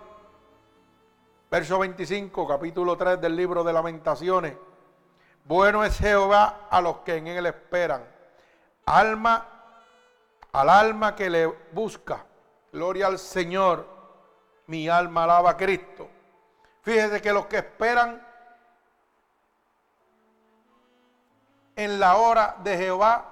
[1.55, 4.57] Verso 25, capítulo 3 del libro de lamentaciones.
[5.45, 8.05] Bueno es Jehová a los que en él esperan.
[8.87, 9.47] Alma,
[10.51, 12.25] al alma que le busca.
[12.73, 13.87] Gloria al Señor.
[14.67, 16.09] Mi alma alaba a Cristo.
[16.83, 18.21] Fíjese que los que esperan
[21.77, 23.31] en la hora de Jehová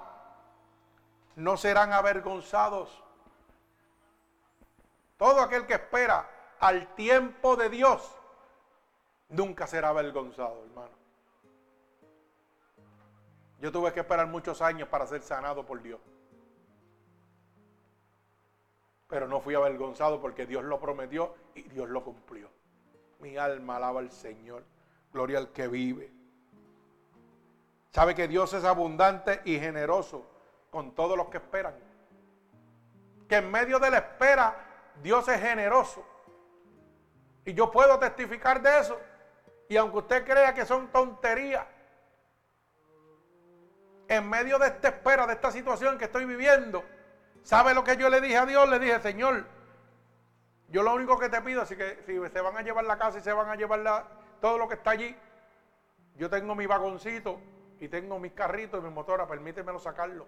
[1.35, 3.03] no serán avergonzados.
[5.17, 6.32] Todo aquel que espera
[6.63, 8.09] al tiempo de Dios
[9.27, 10.93] nunca será avergonzado, hermano.
[13.59, 15.99] Yo tuve que esperar muchos años para ser sanado por Dios.
[19.09, 22.49] Pero no fui avergonzado porque Dios lo prometió y Dios lo cumplió.
[23.19, 24.63] Mi alma alaba al Señor.
[25.11, 26.13] Gloria al que vive.
[27.89, 30.25] Sabe que Dios es abundante y generoso
[30.71, 31.75] con todos los que esperan.
[33.27, 36.12] Que en medio de la espera Dios es generoso.
[37.45, 38.99] Y yo puedo testificar de eso.
[39.67, 41.65] Y aunque usted crea que son tonterías,
[44.07, 46.83] en medio de esta espera, de esta situación que estoy viviendo,
[47.43, 48.69] ¿sabe lo que yo le dije a Dios?
[48.69, 49.45] Le dije, Señor,
[50.69, 53.19] yo lo único que te pido es que si se van a llevar la casa
[53.19, 54.05] y se van a llevar
[54.41, 55.15] todo lo que está allí,
[56.15, 57.39] yo tengo mi vagoncito
[57.79, 60.27] y tengo mis carritos y mi motora, permítemelo sacarlo.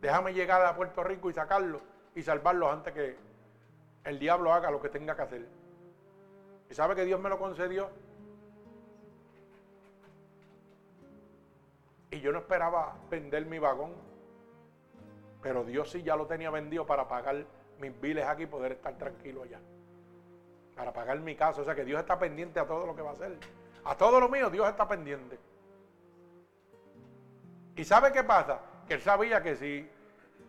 [0.00, 1.80] Déjame llegar a Puerto Rico y sacarlo
[2.14, 3.16] y salvarlo antes que
[4.04, 5.48] el diablo haga lo que tenga que hacer.
[6.70, 7.90] ¿Y sabe que Dios me lo concedió?
[12.10, 13.92] Y yo no esperaba vender mi vagón,
[15.42, 17.44] pero Dios sí ya lo tenía vendido para pagar
[17.78, 19.60] mis biles aquí y poder estar tranquilo allá.
[20.74, 21.62] para pagar mi casa.
[21.62, 23.38] O sea que Dios está pendiente a todo lo que va a hacer.
[23.84, 25.38] A todo lo mío Dios está pendiente.
[27.76, 28.60] ¿Y sabe qué pasa?
[28.88, 29.88] Que él sabía que si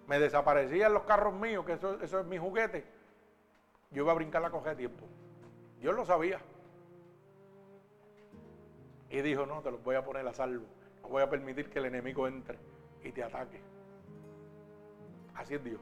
[0.07, 2.86] me desaparecían los carros míos, que eso, es mi juguete,
[3.91, 5.05] yo iba a brincar la de tiempo.
[5.80, 6.39] Dios lo sabía.
[9.09, 10.65] Y dijo, no, te los voy a poner a salvo.
[11.01, 12.57] No voy a permitir que el enemigo entre
[13.03, 13.61] y te ataque.
[15.36, 15.80] Así es Dios.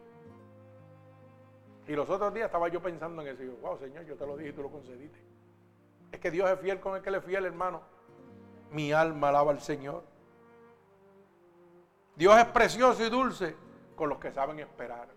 [1.88, 3.44] Y los otros días estaba yo pensando en eso.
[3.44, 5.20] Y wow, Señor, yo te lo dije y tú lo concediste.
[6.12, 7.82] Es que Dios es fiel con el que le es fiel, hermano.
[8.72, 10.04] Mi alma alaba al Señor.
[12.16, 13.56] Dios es precioso y dulce
[13.96, 15.08] con los que saben esperar.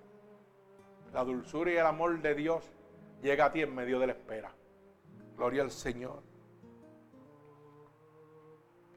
[1.13, 2.71] La dulzura y el amor de Dios
[3.23, 4.53] llega a ti en medio de la espera.
[5.39, 6.21] Gloria al Señor.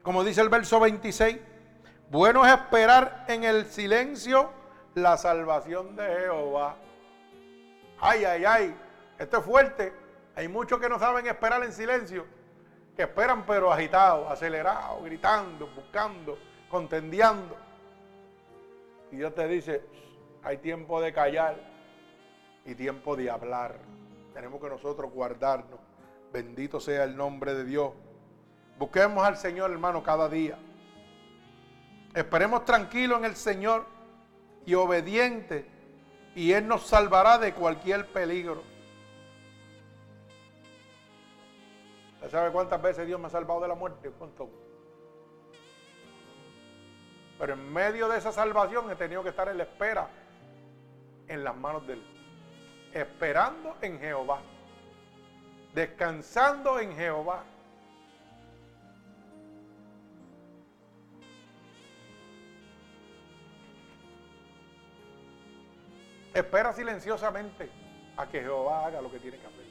[0.02, 1.38] Como dice el verso 26,
[2.10, 4.50] bueno es esperar en el silencio
[4.94, 6.76] la salvación de Jehová.
[8.00, 8.76] Ay, ay, ay,
[9.20, 9.92] esto es fuerte.
[10.34, 12.26] Hay muchos que no saben esperar en silencio,
[12.96, 16.36] que esperan pero agitados, acelerados, gritando, buscando,
[16.68, 17.56] contendiendo.
[19.12, 19.84] Y Dios te dice,
[20.42, 21.56] hay tiempo de callar
[22.64, 23.78] y tiempo de hablar.
[24.34, 25.91] Tenemos que nosotros guardarnos.
[26.32, 27.92] Bendito sea el nombre de Dios.
[28.78, 30.58] Busquemos al Señor, hermano, cada día.
[32.14, 33.86] Esperemos tranquilo en el Señor
[34.64, 35.66] y obediente
[36.34, 38.62] y Él nos salvará de cualquier peligro.
[42.14, 44.10] ¿Usted sabe cuántas veces Dios me ha salvado de la muerte?
[44.10, 44.48] ¿Cuánto?
[47.38, 50.08] Pero en medio de esa salvación he tenido que estar en la espera,
[51.28, 52.02] en las manos de Él.
[52.92, 54.40] Esperando en Jehová.
[55.74, 57.44] Descansando en Jehová.
[66.34, 67.70] Espera silenciosamente
[68.16, 69.64] a que Jehová haga lo que tiene que hacer.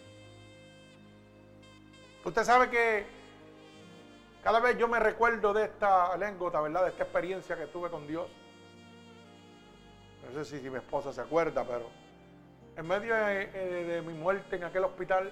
[2.23, 3.05] Usted sabe que
[4.43, 6.83] cada vez yo me recuerdo de esta anécdota, ¿verdad?
[6.83, 8.27] De esta experiencia que tuve con Dios.
[10.23, 11.89] No sé si, mi esposa se acuerda, pero
[12.75, 15.31] en medio de, de mi muerte en aquel hospital,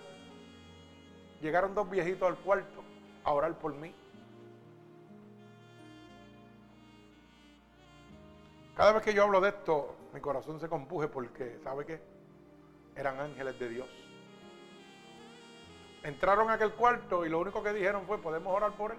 [1.41, 2.83] llegaron dos viejitos al cuarto
[3.23, 3.93] a orar por mí.
[8.75, 12.01] Cada vez que yo hablo de esto, mi corazón se compuje porque, ¿sabe qué?
[12.95, 13.89] Eran ángeles de Dios.
[16.03, 18.97] Entraron a aquel cuarto y lo único que dijeron fue, ¿podemos orar por él?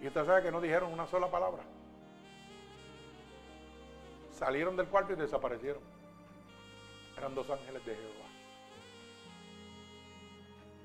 [0.00, 1.64] Y usted sabe que no dijeron una sola palabra.
[4.30, 5.82] Salieron del cuarto y desaparecieron.
[7.16, 8.23] Eran dos ángeles de Jehová.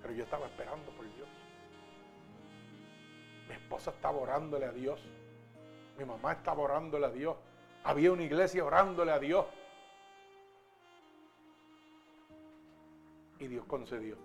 [0.02, 1.28] Pero yo estaba esperando por Dios.
[3.48, 5.02] Mi esposa estaba orándole a Dios.
[5.98, 7.36] Mi mamá estaba orándole a Dios.
[7.84, 9.46] Había una iglesia orándole a Dios.
[13.40, 14.18] Y Dios concedió.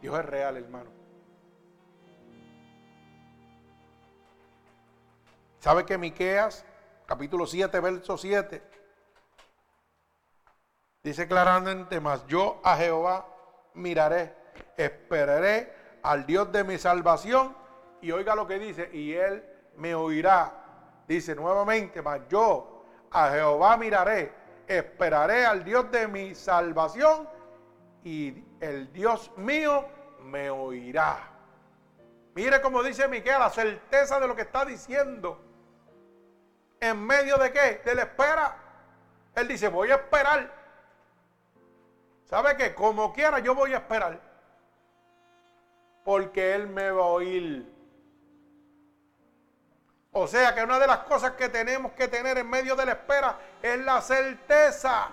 [0.00, 0.90] Dios es real, hermano.
[5.58, 6.64] ¿Sabe que Miqueas,
[7.04, 8.62] capítulo 7, verso 7,
[11.02, 13.26] dice claramente, mas yo a Jehová
[13.74, 14.34] miraré,
[14.76, 17.56] esperaré al Dios de mi salvación
[18.00, 19.44] y oiga lo que dice, y él
[19.76, 20.54] me oirá.
[21.06, 24.32] Dice nuevamente, mas yo a Jehová miraré,
[24.66, 27.28] esperaré al Dios de mi salvación
[28.04, 29.84] y el Dios mío
[30.22, 31.28] me oirá.
[32.34, 35.40] Mire como dice Miquel, la certeza de lo que está diciendo.
[36.78, 37.82] ¿En medio de qué?
[37.84, 38.56] De la espera.
[39.34, 40.59] Él dice, voy a esperar.
[42.30, 42.74] ¿Sabe qué?
[42.76, 44.20] Como quiera yo voy a esperar.
[46.04, 47.68] Porque Él me va a oír.
[50.12, 52.92] O sea que una de las cosas que tenemos que tener en medio de la
[52.92, 55.08] espera es la certeza.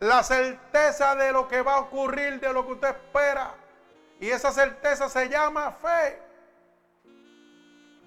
[0.00, 3.54] La certeza de lo que va a ocurrir, de lo que usted espera.
[4.18, 6.20] Y esa certeza se llama fe.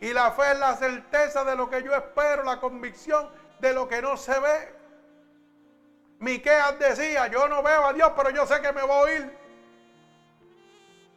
[0.01, 3.29] Y la fe es la certeza de lo que yo espero, la convicción
[3.59, 4.76] de lo que no se ve.
[6.19, 9.37] Miqueas decía, yo no veo a Dios, pero yo sé que me voy a oír.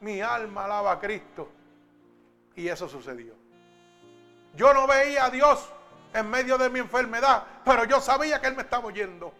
[0.01, 1.51] Mi alma alaba a Cristo.
[2.55, 3.35] Y eso sucedió.
[4.55, 5.71] Yo no veía a Dios
[6.13, 9.33] en medio de mi enfermedad, pero yo sabía que Él me estaba oyendo.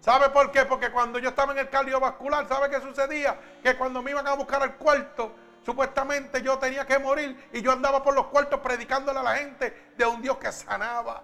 [0.00, 0.64] ¿Sabe por qué?
[0.64, 3.38] Porque cuando yo estaba en el cardiovascular, ¿sabe qué sucedía?
[3.62, 5.32] Que cuando me iban a buscar al cuarto,
[5.64, 9.92] supuestamente yo tenía que morir y yo andaba por los cuartos predicándole a la gente
[9.96, 11.22] de un Dios que sanaba,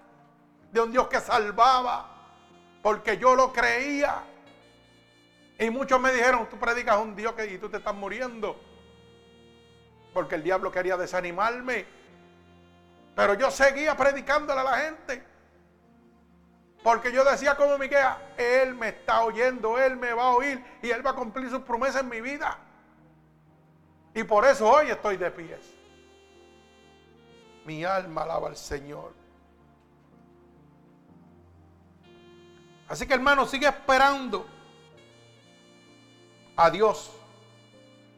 [0.72, 2.18] de un Dios que salvaba,
[2.82, 4.22] porque yo lo creía.
[5.58, 8.60] Y muchos me dijeron, tú predicas a un Dios que, y tú te estás muriendo.
[10.14, 11.84] Porque el diablo quería desanimarme.
[13.16, 15.24] Pero yo seguía predicándole a la gente.
[16.82, 20.90] Porque yo decía como Miquel, Él me está oyendo, Él me va a oír y
[20.90, 22.56] Él va a cumplir sus promesas en mi vida.
[24.14, 25.74] Y por eso hoy estoy de pies.
[27.64, 29.12] Mi alma alaba al Señor.
[32.88, 34.46] Así que hermano, sigue esperando
[36.56, 37.12] a Dios.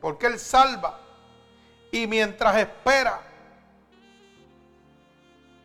[0.00, 1.00] Porque Él salva.
[1.92, 3.20] Y mientras espera,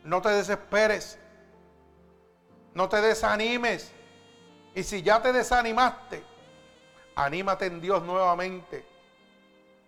[0.04, 1.18] no te desesperes.
[2.74, 3.92] No te desanimes.
[4.74, 6.22] Y si ya te desanimaste,
[7.14, 8.95] anímate en Dios nuevamente.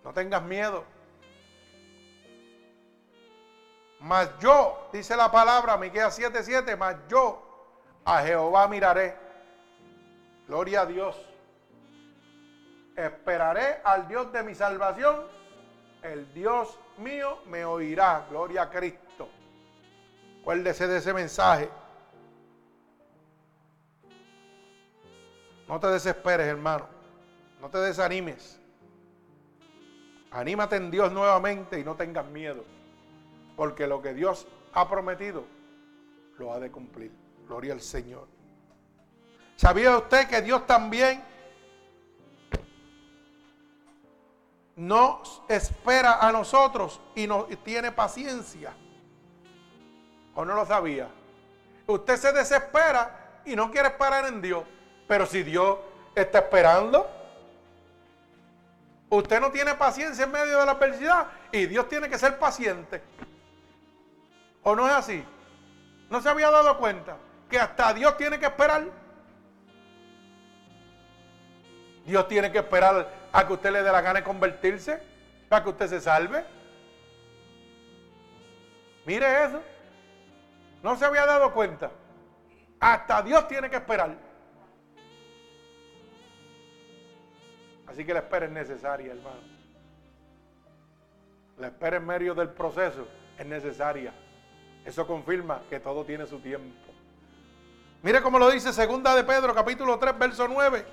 [0.08, 0.84] No tengas miedo.
[4.00, 7.42] Mas yo, dice la palabra, Miqueas 7:7, mas yo
[8.06, 9.14] a Jehová miraré.
[10.46, 11.14] Gloria a Dios.
[12.96, 15.26] Esperaré al Dios de mi salvación.
[16.00, 18.24] El Dios mío me oirá.
[18.30, 19.28] Gloria a Cristo.
[20.40, 21.68] Acuérdese de ese mensaje.
[25.66, 26.86] No te desesperes, hermano.
[27.60, 28.58] No te desanimes.
[30.30, 32.64] Anímate en Dios nuevamente y no tengas miedo.
[33.56, 35.44] Porque lo que Dios ha prometido,
[36.38, 37.10] lo ha de cumplir.
[37.46, 38.28] Gloria al Señor.
[39.56, 41.22] ¿Sabía usted que Dios también
[44.76, 48.72] nos espera a nosotros y nos tiene paciencia?
[50.34, 51.08] ¿O no lo sabía?
[51.86, 54.62] Usted se desespera y no quiere esperar en Dios.
[55.08, 55.78] Pero si Dios
[56.14, 57.08] está esperando,
[59.10, 63.02] usted no tiene paciencia en medio de la adversidad y Dios tiene que ser paciente.
[64.62, 65.24] ¿O no es así?
[66.10, 67.16] ¿No se había dado cuenta?
[67.48, 68.84] que hasta Dios tiene que esperar.
[72.04, 75.02] Dios tiene que esperar a que usted le dé la gana de convertirse
[75.48, 76.44] para que usted se salve.
[79.04, 79.62] Mire eso.
[80.82, 81.90] No se había dado cuenta.
[82.80, 84.16] Hasta Dios tiene que esperar.
[87.88, 89.40] Así que la espera es necesaria, hermano.
[91.58, 93.08] La espera en medio del proceso
[93.38, 94.12] es necesaria.
[94.84, 96.92] Eso confirma que todo tiene su tiempo.
[98.02, 100.86] Mire cómo lo dice segunda de Pedro, capítulo 3, verso 9.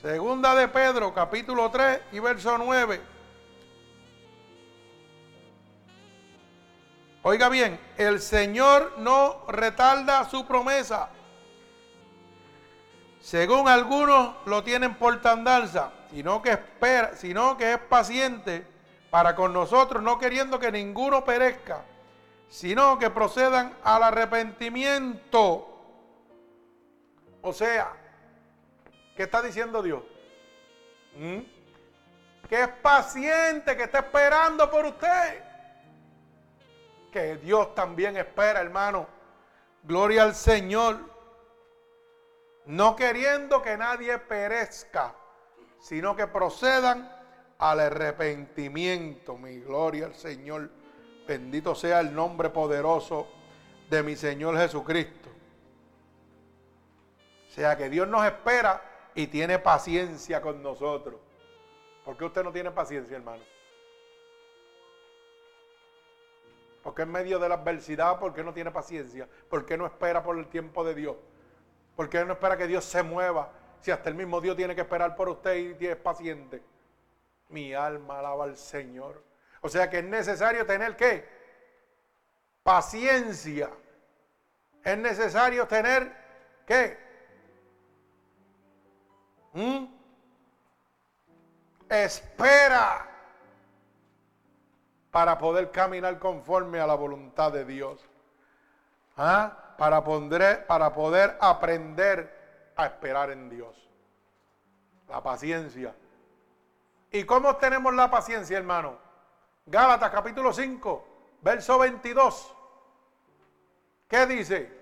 [0.00, 3.00] Segunda de Pedro, capítulo 3 y verso 9.
[7.22, 11.10] Oiga bien, el Señor no retarda su promesa.
[13.28, 18.66] Según algunos lo tienen por tandanza, sino que espera, sino que es paciente
[19.10, 21.84] para con nosotros, no queriendo que ninguno perezca,
[22.48, 25.68] sino que procedan al arrepentimiento.
[27.42, 27.92] O sea,
[29.14, 30.02] ¿qué está diciendo Dios?
[31.14, 31.40] ¿Mm?
[32.48, 35.44] Que es paciente, que está esperando por usted.
[37.12, 39.06] Que Dios también espera, hermano.
[39.82, 41.17] Gloria al Señor.
[42.68, 45.14] No queriendo que nadie perezca,
[45.80, 47.10] sino que procedan
[47.56, 49.38] al arrepentimiento.
[49.38, 50.70] Mi gloria al Señor.
[51.26, 53.26] Bendito sea el nombre poderoso
[53.88, 55.30] de mi Señor Jesucristo.
[57.48, 58.82] O sea que Dios nos espera
[59.14, 61.16] y tiene paciencia con nosotros.
[62.04, 63.42] ¿Por qué usted no tiene paciencia, hermano?
[66.82, 69.26] Porque en medio de la adversidad, ¿por qué no tiene paciencia?
[69.48, 71.16] ¿Por qué no espera por el tiempo de Dios?
[71.98, 73.50] ¿Por qué no espera que Dios se mueva?
[73.80, 76.62] Si hasta el mismo Dios tiene que esperar por usted y es paciente.
[77.48, 79.24] Mi alma alaba al Señor.
[79.62, 81.28] O sea que es necesario tener qué?
[82.62, 83.70] Paciencia.
[84.84, 86.14] Es necesario tener
[86.64, 86.96] qué?
[89.54, 89.86] ¿Mm?
[91.88, 93.08] Espera
[95.10, 98.08] para poder caminar conforme a la voluntad de Dios.
[99.16, 99.67] ¿Ah?
[99.78, 103.88] Para, poder, para poder aprender a esperar en Dios.
[105.08, 105.94] La paciencia.
[107.12, 108.98] ¿Y cómo tenemos la paciencia, hermano?
[109.64, 111.08] Gálatas capítulo 5,
[111.42, 112.54] verso 22.
[114.08, 114.78] ¿Qué dice?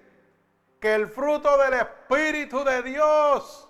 [0.80, 3.68] Que el fruto del Espíritu de Dios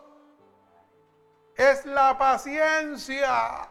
[1.57, 3.69] es la paciencia,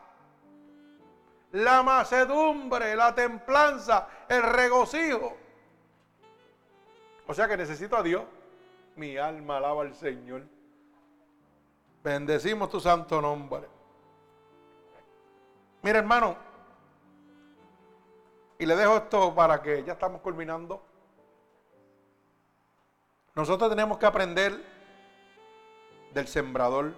[1.54, 5.45] la macedumbre, la templanza, el regocijo.
[7.28, 8.24] O sea que necesito a Dios.
[8.96, 10.44] Mi alma alaba al Señor.
[12.04, 13.68] Bendecimos tu santo nombre.
[15.82, 16.38] Mira hermano,
[18.58, 20.82] y le dejo esto para que ya estamos culminando.
[23.36, 24.64] Nosotros tenemos que aprender
[26.14, 26.94] del sembrador.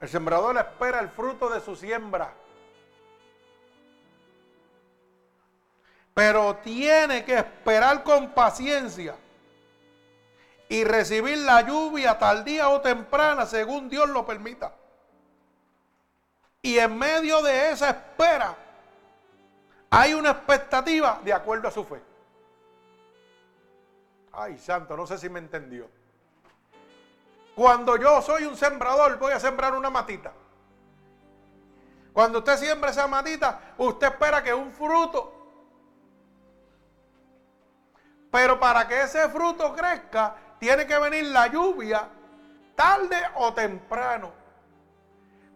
[0.00, 2.34] El sembrador espera el fruto de su siembra.
[6.18, 9.14] Pero tiene que esperar con paciencia
[10.68, 14.74] y recibir la lluvia tardía o temprana según Dios lo permita.
[16.60, 18.56] Y en medio de esa espera
[19.90, 22.02] hay una expectativa de acuerdo a su fe.
[24.32, 25.88] Ay, santo, no sé si me entendió.
[27.54, 30.32] Cuando yo soy un sembrador, voy a sembrar una matita.
[32.12, 35.37] Cuando usted siembra esa matita, usted espera que un fruto.
[38.30, 42.08] Pero para que ese fruto crezca, tiene que venir la lluvia,
[42.74, 44.32] tarde o temprano.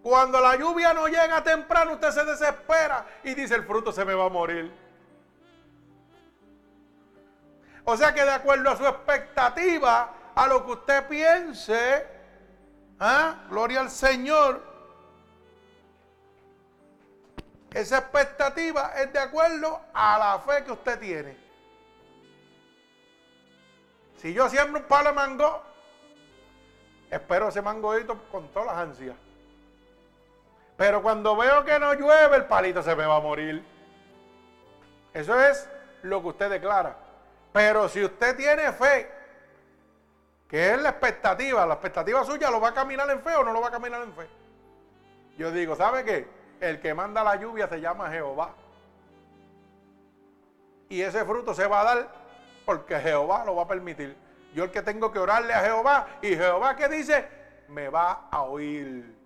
[0.03, 4.15] Cuando la lluvia no llega temprano, usted se desespera y dice, el fruto se me
[4.15, 4.73] va a morir.
[7.85, 12.07] O sea que de acuerdo a su expectativa, a lo que usted piense,
[12.99, 13.45] ¿ah?
[13.49, 14.63] gloria al Señor,
[17.73, 21.42] esa expectativa es de acuerdo a la fe que usted tiene.
[24.23, 25.61] Si yo siembro un palo de mango,
[27.11, 29.17] espero ese mangoito con todas las ansias.
[30.77, 33.65] Pero cuando veo que no llueve, el palito se me va a morir.
[35.13, 35.69] Eso es
[36.03, 36.97] lo que usted declara.
[37.53, 39.11] Pero si usted tiene fe,
[40.49, 43.53] que es la expectativa, la expectativa suya, ¿lo va a caminar en fe o no
[43.53, 44.29] lo va a caminar en fe?
[45.37, 46.29] Yo digo, ¿sabe qué?
[46.61, 48.55] El que manda la lluvia se llama Jehová.
[50.89, 52.22] Y ese fruto se va a dar
[52.65, 54.17] porque Jehová lo va a permitir.
[54.55, 57.27] Yo el que tengo que orarle a Jehová y Jehová que dice,
[57.69, 59.17] me va a oír.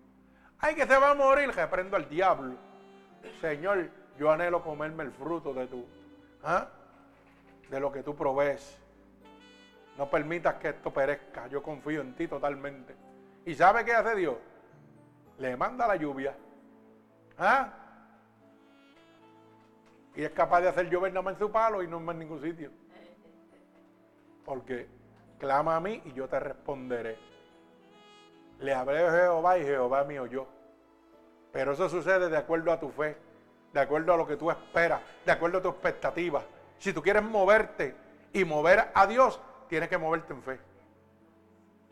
[0.58, 2.54] Ay, que se va a morir, reprendo al diablo.
[3.40, 5.84] Señor, yo anhelo comerme el fruto de tu,
[6.42, 6.68] ¿ah?
[7.68, 8.78] de lo que tú provees.
[9.98, 11.46] No permitas que esto perezca.
[11.48, 12.94] Yo confío en ti totalmente.
[13.44, 14.36] ¿Y sabe qué hace Dios?
[15.38, 16.36] Le manda la lluvia.
[17.38, 17.72] ¿Ah?
[20.14, 22.20] Y es capaz de hacer llover nada más en su palo y no más en
[22.20, 22.70] ningún sitio.
[24.46, 24.86] Porque
[25.38, 27.18] clama a mí y yo te responderé.
[28.60, 30.46] Le hablé a Jehová y Jehová me oyó.
[31.52, 33.16] Pero eso sucede de acuerdo a tu fe,
[33.72, 36.42] de acuerdo a lo que tú esperas, de acuerdo a tu expectativa.
[36.78, 37.94] Si tú quieres moverte
[38.32, 40.60] y mover a Dios, tienes que moverte en fe.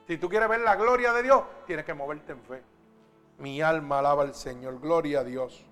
[0.07, 2.63] Si tú quieres ver la gloria de Dios, tienes que moverte en fe.
[3.39, 5.65] Mi alma alaba al Señor, gloria a Dios.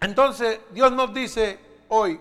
[0.00, 2.20] Entonces Dios nos dice hoy,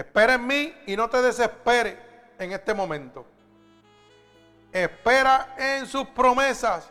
[0.00, 1.96] espera en mí y no te desesperes
[2.38, 3.24] en este momento.
[4.70, 6.90] Espera en sus promesas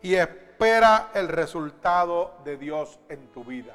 [0.00, 3.74] y espera el resultado de Dios en tu vida.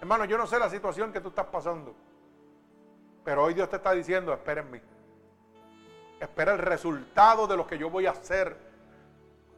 [0.00, 1.94] Hermano, yo no sé la situación que tú estás pasando,
[3.22, 4.80] pero hoy Dios te está diciendo, espera en mí.
[6.18, 8.56] Espera el resultado de lo que yo voy a hacer.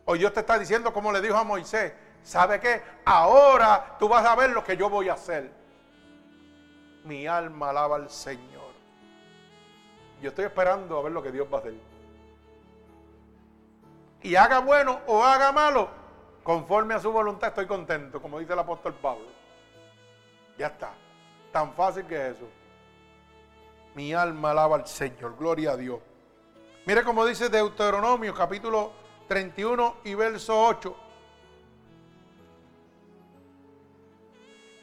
[0.05, 2.83] Hoy Dios te está diciendo, como le dijo a Moisés, ¿sabe qué?
[3.07, 5.62] Ahora tú vas a ver lo que yo voy a hacer.
[7.05, 8.73] Mi alma alaba al Señor.
[10.21, 11.75] Yo estoy esperando a ver lo que Dios va a hacer.
[14.23, 15.89] Y haga bueno o haga malo,
[16.45, 19.27] conforme a su voluntad estoy contento, como dice el apóstol Pablo.
[20.57, 20.93] Ya está.
[21.51, 22.49] Tan fácil que eso.
[23.97, 25.37] Mi alma alaba al Señor.
[25.37, 25.99] Gloria a Dios.
[26.87, 28.93] Mire cómo dice Deuteronomio capítulo
[29.29, 30.97] 31 y verso 8.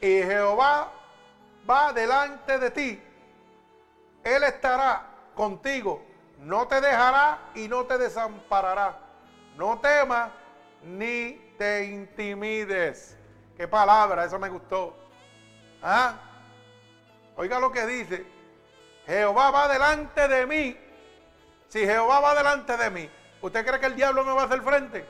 [0.02, 0.92] Y Jehová
[1.70, 3.02] va delante de ti.
[4.24, 6.02] Él estará contigo.
[6.38, 8.98] No te dejará y no te desamparará.
[9.56, 10.30] No temas
[10.82, 13.16] ni te intimides.
[13.56, 14.96] Qué palabra, eso me gustó.
[15.82, 16.14] ¿Ah?
[17.36, 18.26] Oiga lo que dice.
[19.06, 20.76] Jehová va delante de mí.
[21.68, 23.10] Si Jehová va delante de mí,
[23.40, 25.04] ¿usted cree que el diablo me va a hacer frente?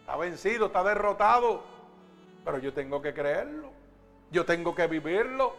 [0.00, 1.64] Está vencido, está derrotado.
[2.44, 3.81] Pero yo tengo que creerlo.
[4.32, 5.54] Yo tengo que vivirlo.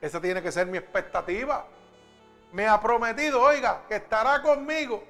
[0.00, 1.64] Esa tiene que ser mi expectativa.
[2.52, 5.04] Me ha prometido, oiga, que estará conmigo.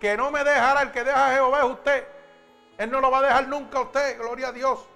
[0.00, 0.82] Que no me dejará.
[0.82, 2.06] El que deja a Jehová es usted.
[2.78, 4.18] Él no lo va a dejar nunca a usted.
[4.18, 4.86] Gloria a Dios.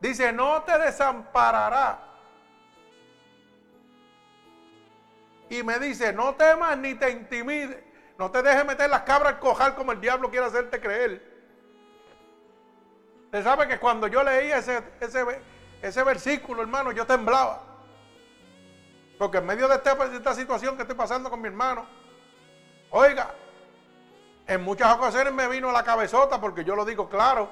[0.00, 2.04] Dice, no te desamparará.
[5.50, 7.78] Y me dice, no temas ni te intimides.
[8.18, 11.22] No te dejes meter las cabras al cojal como el diablo quiere hacerte creer.
[13.26, 15.24] Usted sabe que cuando yo leía ese, ese,
[15.82, 17.62] ese versículo, hermano, yo temblaba.
[19.18, 21.86] Porque en medio de, este, de esta situación que estoy pasando con mi hermano,
[22.90, 23.34] oiga,
[24.46, 27.48] en muchas ocasiones me vino a la cabezota porque yo lo digo claro.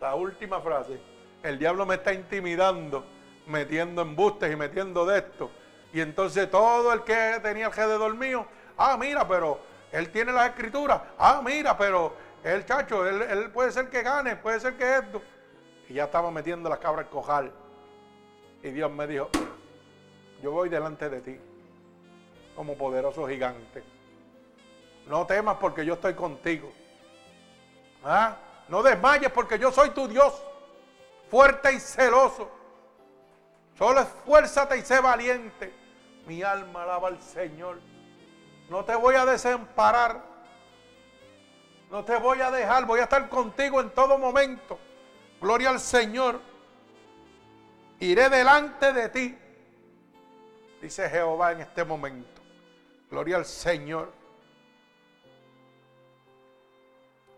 [0.00, 1.12] La última frase
[1.42, 3.04] el diablo me está intimidando,
[3.46, 5.50] metiendo embustes y metiendo de esto.
[5.92, 8.46] Y entonces todo el que tenía alrededor mío,
[8.78, 9.60] ah, mira, pero
[9.90, 12.14] él tiene las escrituras, ah, mira, pero
[12.44, 15.22] el chacho, él, puede ser que gane, puede ser que esto.
[15.88, 17.52] Y ya estaba metiendo la cabra al cojal.
[18.62, 19.28] Y Dios me dijo,
[20.42, 21.40] yo voy delante de ti
[22.54, 23.82] como poderoso gigante.
[25.06, 26.72] No temas porque yo estoy contigo.
[28.04, 28.36] ¿Ah?
[28.68, 30.42] No desmayes porque yo soy tu Dios,
[31.30, 32.50] fuerte y celoso.
[33.78, 35.72] Solo esfuérzate y sé valiente.
[36.26, 37.80] Mi alma alaba al Señor.
[38.68, 40.22] No te voy a desamparar.
[41.90, 42.86] No te voy a dejar.
[42.86, 44.78] Voy a estar contigo en todo momento.
[45.42, 46.40] Gloria al Señor.
[47.98, 49.38] Iré delante de ti.
[50.80, 52.40] Dice Jehová en este momento.
[53.10, 54.12] Gloria al Señor.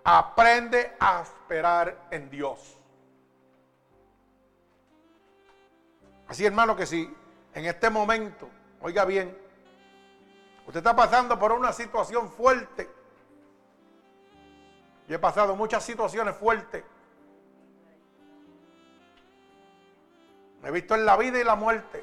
[0.05, 2.77] Aprende a esperar en Dios.
[6.29, 7.11] Así hermano que si
[7.55, 8.51] en este momento,
[8.83, 9.35] oiga bien,
[10.67, 12.91] usted está pasando por una situación fuerte.
[15.09, 16.85] Yo he pasado muchas situaciones fuertes.
[20.65, 22.03] Me he visto en la vida y la muerte.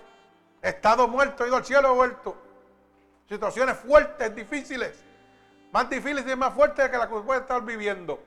[0.61, 2.37] He estado muerto, he ido al cielo, he vuelto.
[3.27, 5.11] Situaciones fuertes, difíciles
[5.71, 8.19] más difícil y más fuerte que la que puede estar viviendo.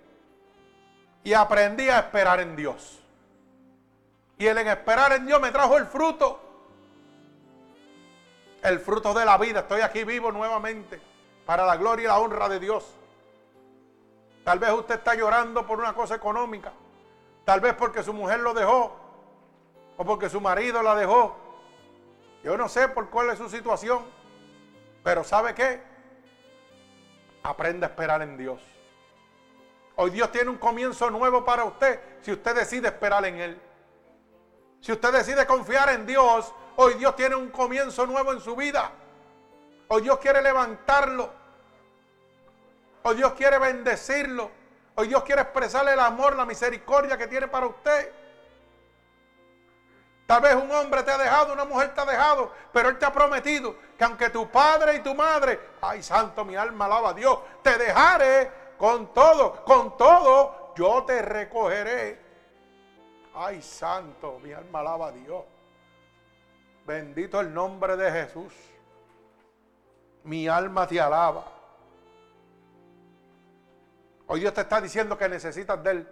[1.23, 3.01] Y aprendí a esperar en Dios.
[4.39, 6.41] Y el en esperar en Dios me trajo el fruto.
[8.63, 9.61] El fruto de la vida.
[9.61, 11.01] Estoy aquí vivo nuevamente
[11.47, 12.85] para la gloria y la honra de Dios.
[14.43, 16.73] Tal vez usted está llorando por una cosa económica.
[17.45, 19.04] Tal vez porque su mujer lo dejó.
[19.97, 21.37] O porque su marido la dejó.
[22.43, 24.05] Yo no sé por cuál es su situación.
[25.03, 25.83] Pero ¿sabe qué?
[27.43, 28.61] Aprenda a esperar en Dios.
[29.97, 33.61] Hoy Dios tiene un comienzo nuevo para usted si usted decide esperar en Él.
[34.81, 38.91] Si usted decide confiar en Dios, hoy Dios tiene un comienzo nuevo en su vida.
[39.89, 41.31] Hoy Dios quiere levantarlo.
[43.03, 44.51] Hoy Dios quiere bendecirlo.
[44.97, 48.13] Hoy Dios quiere expresarle el amor, la misericordia que tiene para usted.
[50.27, 53.05] Tal vez un hombre te ha dejado, una mujer te ha dejado, pero Él te
[53.05, 57.15] ha prometido que aunque tu padre y tu madre, ay santo, mi alma alaba a
[57.15, 62.19] Dios, te dejaré con todo, con todo, yo te recogeré.
[63.35, 65.45] Ay santo, mi alma alaba a Dios.
[66.87, 68.53] Bendito el nombre de Jesús.
[70.23, 71.45] Mi alma te alaba.
[74.27, 76.09] Hoy Dios te está diciendo que necesitas de Él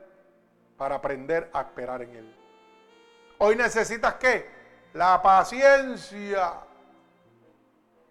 [0.76, 2.41] para aprender a esperar en Él.
[3.44, 4.48] Hoy necesitas qué?
[4.92, 6.60] La paciencia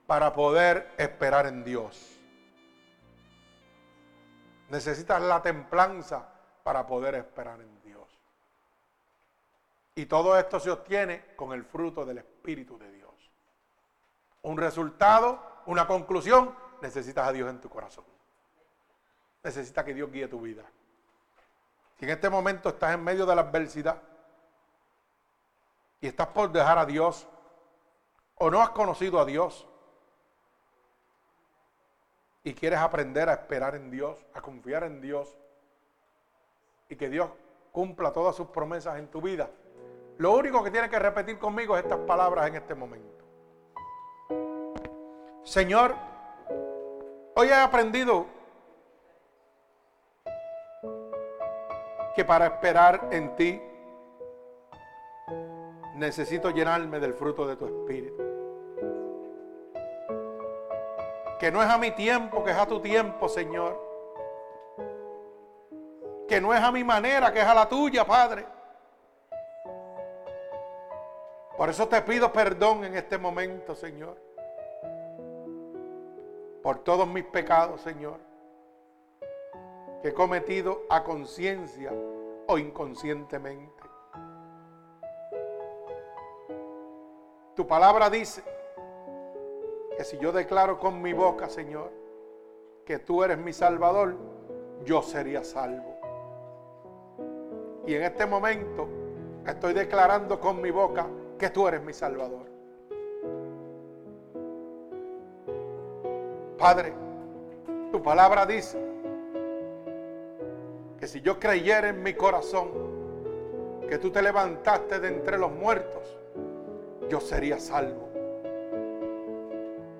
[0.05, 2.19] para poder esperar en Dios.
[4.67, 6.27] Necesitas la templanza
[6.63, 8.09] para poder esperar en Dios.
[9.95, 13.31] Y todo esto se obtiene con el fruto del Espíritu de Dios.
[14.41, 18.03] Un resultado, una conclusión, necesitas a Dios en tu corazón.
[19.43, 20.65] Necesitas que Dios guíe tu vida.
[21.97, 24.10] Si en este momento estás en medio de la adversidad,
[26.01, 27.27] y estás por dejar a Dios
[28.35, 29.67] o no has conocido a Dios
[32.43, 35.37] y quieres aprender a esperar en Dios, a confiar en Dios
[36.89, 37.29] y que Dios
[37.71, 39.49] cumpla todas sus promesas en tu vida,
[40.17, 43.23] lo único que tienes que repetir conmigo es estas palabras en este momento.
[45.43, 45.95] Señor,
[47.35, 48.25] hoy he aprendido
[52.15, 53.61] que para esperar en ti
[56.01, 58.23] necesito llenarme del fruto de tu espíritu.
[61.39, 63.79] Que no es a mi tiempo, que es a tu tiempo, Señor.
[66.27, 68.45] Que no es a mi manera, que es a la tuya, Padre.
[71.55, 74.17] Por eso te pido perdón en este momento, Señor.
[76.63, 78.19] Por todos mis pecados, Señor.
[80.01, 81.91] Que he cometido a conciencia
[82.47, 83.80] o inconscientemente.
[87.55, 88.43] Tu palabra dice
[89.97, 91.91] que si yo declaro con mi boca, Señor,
[92.85, 94.15] que tú eres mi Salvador,
[94.85, 95.97] yo sería salvo.
[97.85, 98.87] Y en este momento
[99.45, 101.07] estoy declarando con mi boca
[101.37, 102.49] que tú eres mi Salvador.
[106.57, 106.93] Padre,
[107.91, 108.79] tu palabra dice
[110.99, 112.69] que si yo creyera en mi corazón
[113.89, 116.20] que tú te levantaste de entre los muertos,
[117.11, 118.07] yo sería salvo.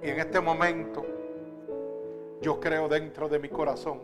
[0.01, 1.05] Y en este momento
[2.39, 3.99] yo creo dentro de mi corazón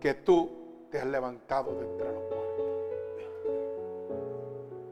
[0.00, 0.50] que tú
[0.90, 2.66] te has levantado de entre los muertos.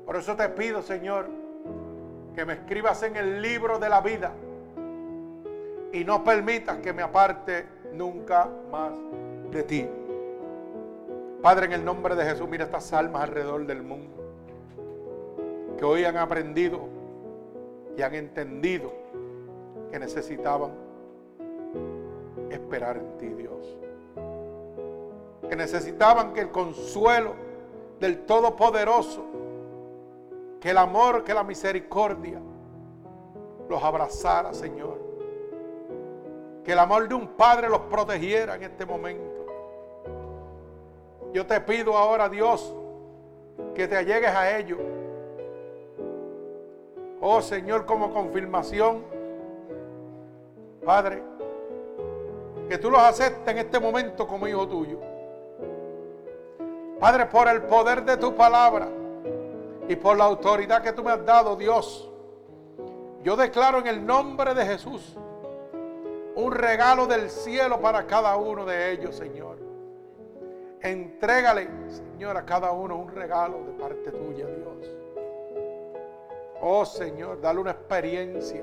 [0.05, 1.27] Por eso te pido, Señor,
[2.35, 4.33] que me escribas en el libro de la vida
[5.91, 7.65] y no permitas que me aparte
[7.95, 8.93] nunca más
[9.51, 9.89] de ti.
[11.43, 14.18] Padre, en el nombre de Jesús, mira estas almas alrededor del mundo
[15.79, 16.81] que hoy han aprendido
[17.97, 18.93] y han entendido
[19.91, 20.73] que necesitaban
[22.51, 23.77] esperar en ti, Dios.
[25.49, 27.35] Que necesitaban que el consuelo
[28.01, 29.25] del Todopoderoso,
[30.61, 32.41] que el amor, que la misericordia
[33.69, 34.99] los abrazara, Señor.
[36.65, 39.47] Que el amor de un Padre los protegiera en este momento.
[41.33, 42.75] Yo te pido ahora, Dios,
[43.75, 44.79] que te allegues a ellos.
[47.21, 49.03] Oh Señor, como confirmación,
[50.85, 51.23] Padre,
[52.69, 54.99] que tú los aceptes en este momento como hijo tuyo.
[57.01, 58.89] Padre, por el poder de tu palabra
[59.89, 62.11] y por la autoridad que tú me has dado, Dios,
[63.23, 65.17] yo declaro en el nombre de Jesús
[66.37, 69.59] un regalo del cielo para cada uno de ellos, Señor.
[70.81, 74.98] Entrégale, Señor, a cada uno un regalo de parte tuya, Dios.
[76.61, 78.63] Oh Señor, dale una experiencia.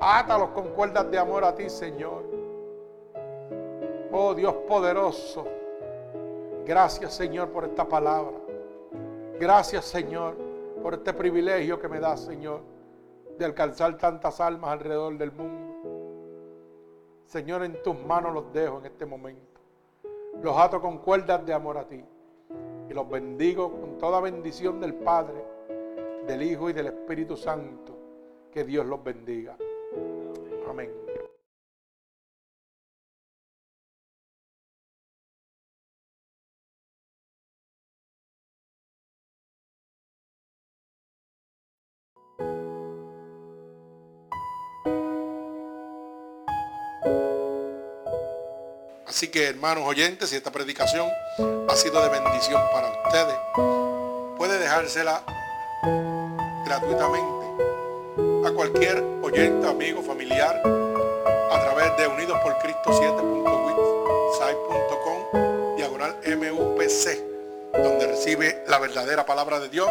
[0.00, 2.24] Átalos con cuerdas de amor a ti, Señor.
[4.12, 5.46] Oh Dios poderoso.
[6.66, 8.36] Gracias, Señor, por esta palabra.
[9.38, 10.36] Gracias, Señor,
[10.82, 12.60] por este privilegio que me das, Señor,
[13.38, 15.62] de alcanzar tantas almas alrededor del mundo.
[17.26, 19.60] Señor, en tus manos los dejo en este momento.
[20.42, 22.04] Los ato con cuerdas de amor a ti.
[22.88, 25.42] Y los bendigo con toda bendición del Padre,
[26.26, 27.98] del Hijo y del Espíritu Santo.
[28.52, 29.56] Que Dios los bendiga.
[30.68, 30.90] Amén.
[49.06, 51.06] Así que hermanos oyentes, si esta predicación
[51.68, 53.36] ha sido de bendición para ustedes,
[54.36, 55.22] puede dejársela
[55.82, 57.46] gratuitamente
[58.46, 60.62] a cualquier oyente, amigo, familiar,
[61.50, 67.18] a través de Unidos por Cristo 7.witsite.com, diagonal MUPC,
[67.72, 69.88] donde recibe la verdadera palabra de Dios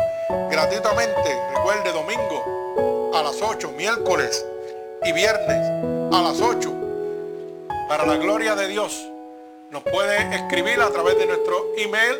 [0.50, 1.38] gratuitamente.
[1.56, 4.46] Recuerde, domingo a las 8, miércoles
[5.04, 5.68] y viernes
[6.14, 6.72] a las 8,
[7.90, 9.10] para la gloria de Dios
[9.72, 12.20] nos puede escribir a través de nuestro email